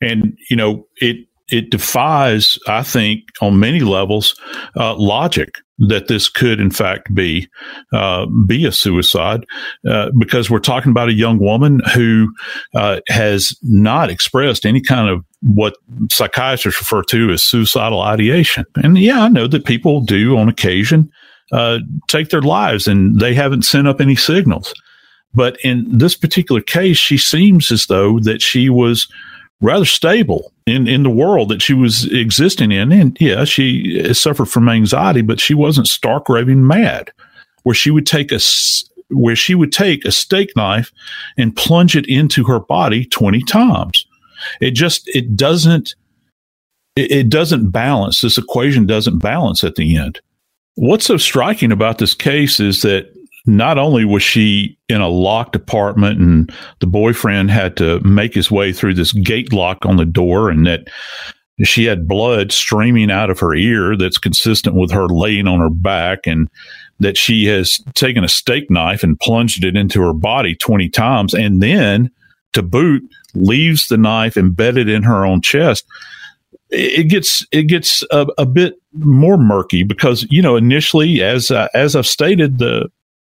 And, 0.00 0.36
you 0.50 0.56
know, 0.56 0.86
it, 0.96 1.26
it 1.50 1.70
defies, 1.70 2.58
I 2.66 2.82
think, 2.82 3.20
on 3.40 3.58
many 3.58 3.80
levels, 3.80 4.34
uh, 4.76 4.94
logic 4.96 5.58
that 5.78 6.06
this 6.06 6.28
could, 6.28 6.60
in 6.60 6.70
fact, 6.70 7.12
be 7.14 7.48
uh, 7.92 8.26
be 8.46 8.64
a 8.64 8.72
suicide, 8.72 9.44
uh, 9.88 10.10
because 10.18 10.48
we're 10.48 10.58
talking 10.60 10.90
about 10.90 11.08
a 11.08 11.14
young 11.14 11.38
woman 11.38 11.80
who 11.94 12.32
uh, 12.74 13.00
has 13.08 13.56
not 13.62 14.08
expressed 14.10 14.64
any 14.64 14.80
kind 14.80 15.10
of 15.10 15.24
what 15.42 15.76
psychiatrists 16.10 16.80
refer 16.80 17.02
to 17.02 17.30
as 17.30 17.42
suicidal 17.42 18.00
ideation. 18.00 18.64
And 18.76 18.96
yeah, 18.98 19.22
I 19.22 19.28
know 19.28 19.46
that 19.48 19.64
people 19.64 20.00
do 20.00 20.38
on 20.38 20.48
occasion 20.48 21.10
uh, 21.52 21.80
take 22.08 22.30
their 22.30 22.42
lives, 22.42 22.86
and 22.86 23.20
they 23.20 23.34
haven't 23.34 23.62
sent 23.62 23.88
up 23.88 24.00
any 24.00 24.16
signals. 24.16 24.72
But 25.34 25.58
in 25.64 25.98
this 25.98 26.14
particular 26.16 26.60
case, 26.60 26.96
she 26.96 27.18
seems 27.18 27.72
as 27.72 27.86
though 27.86 28.20
that 28.20 28.40
she 28.40 28.70
was 28.70 29.08
rather 29.64 29.84
stable 29.84 30.52
in, 30.66 30.86
in 30.86 31.02
the 31.02 31.10
world 31.10 31.48
that 31.48 31.62
she 31.62 31.74
was 31.74 32.12
existing 32.12 32.70
in. 32.70 32.92
And 32.92 33.16
yeah, 33.20 33.44
she 33.44 34.12
suffered 34.12 34.46
from 34.46 34.68
anxiety, 34.68 35.22
but 35.22 35.40
she 35.40 35.54
wasn't 35.54 35.88
stark 35.88 36.28
raving 36.28 36.66
mad 36.66 37.10
where 37.62 37.74
she 37.74 37.90
would 37.90 38.06
take 38.06 38.30
a, 38.30 38.38
where 39.10 39.36
she 39.36 39.54
would 39.54 39.72
take 39.72 40.04
a 40.04 40.12
steak 40.12 40.54
knife 40.54 40.92
and 41.36 41.56
plunge 41.56 41.96
it 41.96 42.06
into 42.08 42.44
her 42.44 42.60
body 42.60 43.04
20 43.06 43.40
times. 43.42 44.06
It 44.60 44.72
just, 44.72 45.08
it 45.08 45.36
doesn't, 45.36 45.94
it, 46.96 47.10
it 47.10 47.28
doesn't 47.28 47.70
balance. 47.70 48.20
This 48.20 48.38
equation 48.38 48.86
doesn't 48.86 49.18
balance 49.18 49.64
at 49.64 49.76
the 49.76 49.96
end. 49.96 50.20
What's 50.76 51.06
so 51.06 51.16
striking 51.16 51.72
about 51.72 51.98
this 51.98 52.14
case 52.14 52.60
is 52.60 52.82
that 52.82 53.10
not 53.46 53.78
only 53.78 54.04
was 54.04 54.22
she 54.22 54.78
in 54.88 55.00
a 55.00 55.08
locked 55.08 55.54
apartment 55.54 56.18
and 56.18 56.52
the 56.80 56.86
boyfriend 56.86 57.50
had 57.50 57.76
to 57.76 58.00
make 58.00 58.34
his 58.34 58.50
way 58.50 58.72
through 58.72 58.94
this 58.94 59.12
gate 59.12 59.52
lock 59.52 59.84
on 59.84 59.96
the 59.96 60.06
door 60.06 60.50
and 60.50 60.66
that 60.66 60.88
she 61.62 61.84
had 61.84 62.08
blood 62.08 62.50
streaming 62.50 63.10
out 63.10 63.30
of 63.30 63.38
her 63.38 63.54
ear 63.54 63.96
that's 63.96 64.18
consistent 64.18 64.74
with 64.74 64.90
her 64.90 65.06
laying 65.06 65.46
on 65.46 65.60
her 65.60 65.70
back 65.70 66.26
and 66.26 66.48
that 67.00 67.16
she 67.16 67.44
has 67.44 67.80
taken 67.94 68.24
a 68.24 68.28
steak 68.28 68.70
knife 68.70 69.02
and 69.02 69.18
plunged 69.20 69.62
it 69.62 69.76
into 69.76 70.00
her 70.00 70.14
body 70.14 70.54
20 70.54 70.88
times 70.88 71.34
and 71.34 71.62
then 71.62 72.10
to 72.54 72.62
boot 72.62 73.02
leaves 73.34 73.88
the 73.88 73.98
knife 73.98 74.36
embedded 74.36 74.88
in 74.88 75.02
her 75.02 75.26
own 75.26 75.42
chest. 75.42 75.84
It 76.70 77.08
gets 77.08 77.46
it 77.52 77.64
gets 77.64 78.02
a, 78.10 78.26
a, 78.38 78.46
bit 78.46 78.74
more 78.94 79.36
murky 79.36 79.82
because 79.82 80.26
you 80.30 80.40
know 80.40 80.56
initially 80.56 81.22
as 81.22 81.50
uh, 81.50 81.68
as 81.74 81.94
I've 81.94 82.06
stated 82.06 82.58
the 82.58 82.90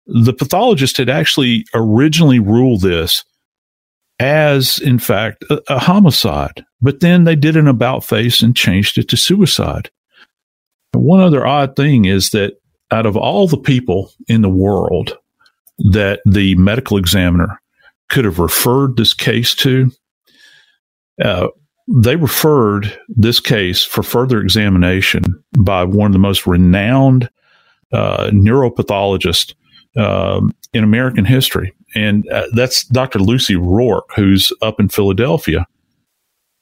the 0.09 0.32
pathologist 0.32 0.96
had 0.96 1.11
actually 1.11 1.66
originally 1.74 2.38
ruled 2.38 2.80
this 2.80 3.24
as, 4.18 4.78
in 4.78 4.98
fact, 4.98 5.44
a, 5.50 5.61
a 5.68 5.78
homicide, 5.78 6.64
but 6.80 7.00
then 7.00 7.24
they 7.24 7.36
did 7.36 7.56
an 7.56 7.68
about 7.68 8.04
face 8.04 8.42
and 8.42 8.56
changed 8.56 8.98
it 8.98 9.09
to 9.09 9.16
suicide. 9.16 9.90
One 10.92 11.20
other 11.20 11.46
odd 11.46 11.76
thing 11.76 12.06
is 12.06 12.30
that 12.30 12.54
out 12.90 13.04
of 13.04 13.16
all 13.16 13.46
the 13.46 13.59
people 13.59 14.11
in 14.26 14.40
the 14.40 14.48
world 14.48 15.16
that 15.90 16.20
the 16.24 16.54
medical 16.54 16.96
examiner 16.96 17.61
could 18.09 18.24
have 18.24 18.38
referred 18.38 18.96
this 18.96 19.12
case 19.12 19.54
to, 19.56 19.92
uh, 21.22 21.48
they 21.86 22.16
referred 22.16 22.98
this 23.09 23.40
case 23.40 23.84
for 23.84 24.02
further 24.02 24.40
examination 24.40 25.22
by 25.59 25.84
one 25.84 26.06
of 26.06 26.12
the 26.12 26.18
most 26.18 26.46
renowned 26.46 27.28
uh, 27.92 28.30
neuropathologists 28.32 29.54
um, 29.99 30.53
in 30.72 30.84
American 30.84 31.24
history. 31.24 31.74
And 31.94 32.28
uh, 32.30 32.46
that's 32.53 32.84
Dr. 32.86 33.18
Lucy 33.18 33.57
Rorke, 33.57 34.11
who's 34.14 34.53
up 34.62 34.78
in 34.80 34.88
Philadelphia. 34.88 35.66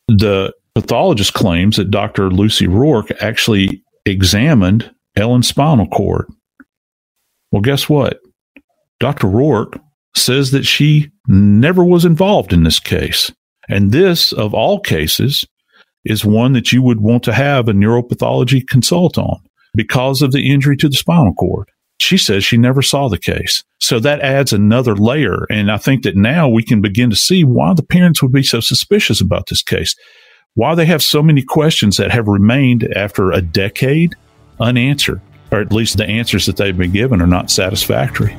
The 0.09 0.53
pathologist 0.75 1.35
claims 1.35 1.77
that 1.77 1.91
Dr. 1.91 2.31
Lucy 2.31 2.67
Rorke 2.67 3.11
actually 3.21 3.83
examined 4.05 4.91
Ellen's 5.17 5.49
spinal 5.49 5.89
cord. 5.89 6.27
Well, 7.51 7.63
guess 7.63 7.89
what? 7.89 8.21
Dr. 9.01 9.27
Rorke 9.27 9.81
says 10.15 10.51
that 10.53 10.65
she 10.65 11.11
never 11.29 11.85
was 11.85 12.05
involved 12.05 12.53
in 12.53 12.63
this 12.63 12.81
case. 12.81 13.33
And 13.69 13.91
this, 13.91 14.33
of 14.33 14.55
all 14.55 14.81
cases, 14.81 15.45
is 16.05 16.25
one 16.25 16.53
that 16.53 16.73
you 16.73 16.83
would 16.83 17.01
want 17.01 17.25
to 17.25 17.33
have 17.33 17.69
a 17.69 17.73
neuropathology 17.73 18.67
consult 18.67 19.19
on 19.19 19.41
because 19.75 20.23
of 20.23 20.33
the 20.33 20.51
injury 20.51 20.77
to 20.77 20.89
the 20.89 20.97
spinal 20.97 21.35
cord. 21.35 21.69
She 21.99 22.19
says 22.19 22.45
she 22.45 22.57
never 22.57 22.83
saw 22.83 23.09
the 23.09 23.19
case. 23.19 23.65
So 23.81 23.99
that 24.01 24.21
adds 24.21 24.53
another 24.53 24.95
layer. 24.95 25.47
And 25.51 25.71
I 25.71 25.79
think 25.79 26.03
that 26.03 26.17
now 26.17 26.49
we 26.49 26.63
can 26.63 26.81
begin 26.81 27.11
to 27.11 27.17
see 27.17 27.45
why 27.45 27.73
the 27.75 27.83
parents 27.83 28.23
would 28.23 28.33
be 28.33 28.43
so 28.43 28.61
suspicious 28.61 29.21
about 29.21 29.47
this 29.49 29.63
case, 29.63 29.95
why 30.55 30.75
they 30.75 30.87
have 30.87 31.03
so 31.03 31.23
many 31.23 31.43
questions 31.43 31.97
that 31.97 32.11
have 32.11 32.29
remained 32.29 32.89
after 32.95 33.33
a 33.33 33.41
decade 33.41 34.15
unanswered, 34.61 35.21
or 35.51 35.61
at 35.61 35.73
least 35.73 35.97
the 35.97 36.07
answers 36.07 36.47
that 36.47 36.57
they've 36.57 36.77
been 36.77 36.93
given 36.93 37.21
are 37.21 37.27
not 37.27 37.51
satisfactory. 37.51 38.37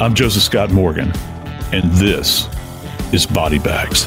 I'm 0.00 0.14
Joseph 0.14 0.42
Scott 0.42 0.70
Morgan, 0.70 1.12
and 1.72 1.90
this 1.92 2.48
is 3.12 3.26
Body 3.26 3.58
Bags. 3.58 4.06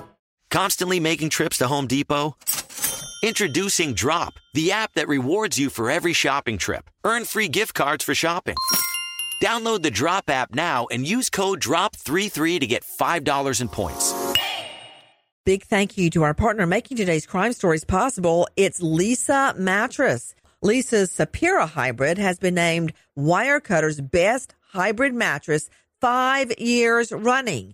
Constantly 0.51 0.99
making 0.99 1.29
trips 1.29 1.59
to 1.59 1.67
Home 1.67 1.87
Depot? 1.87 2.35
Introducing 3.23 3.93
Drop, 3.93 4.33
the 4.53 4.73
app 4.73 4.91
that 4.95 5.07
rewards 5.07 5.57
you 5.57 5.69
for 5.69 5.89
every 5.89 6.11
shopping 6.11 6.57
trip. 6.57 6.89
Earn 7.05 7.23
free 7.23 7.47
gift 7.47 7.73
cards 7.73 8.03
for 8.03 8.13
shopping. 8.13 8.57
Download 9.41 9.81
the 9.81 9.89
Drop 9.91 10.29
app 10.29 10.53
now 10.53 10.87
and 10.91 11.07
use 11.07 11.29
code 11.29 11.61
DROP33 11.61 12.59
to 12.59 12.67
get 12.67 12.83
$5 12.83 13.61
in 13.61 13.69
points. 13.69 14.13
Big 15.45 15.63
thank 15.63 15.97
you 15.97 16.09
to 16.09 16.23
our 16.23 16.33
partner 16.33 16.67
making 16.67 16.97
today's 16.97 17.25
crime 17.25 17.53
stories 17.53 17.85
possible. 17.85 18.47
It's 18.57 18.81
Leesa 18.81 19.57
Mattress. 19.57 20.35
Leesa's 20.61 21.11
Sapira 21.11 21.67
Hybrid 21.69 22.17
has 22.17 22.39
been 22.39 22.55
named 22.55 22.91
Wirecutter's 23.17 24.01
best 24.01 24.53
hybrid 24.73 25.13
mattress 25.13 25.69
five 26.01 26.51
years 26.59 27.13
running. 27.13 27.73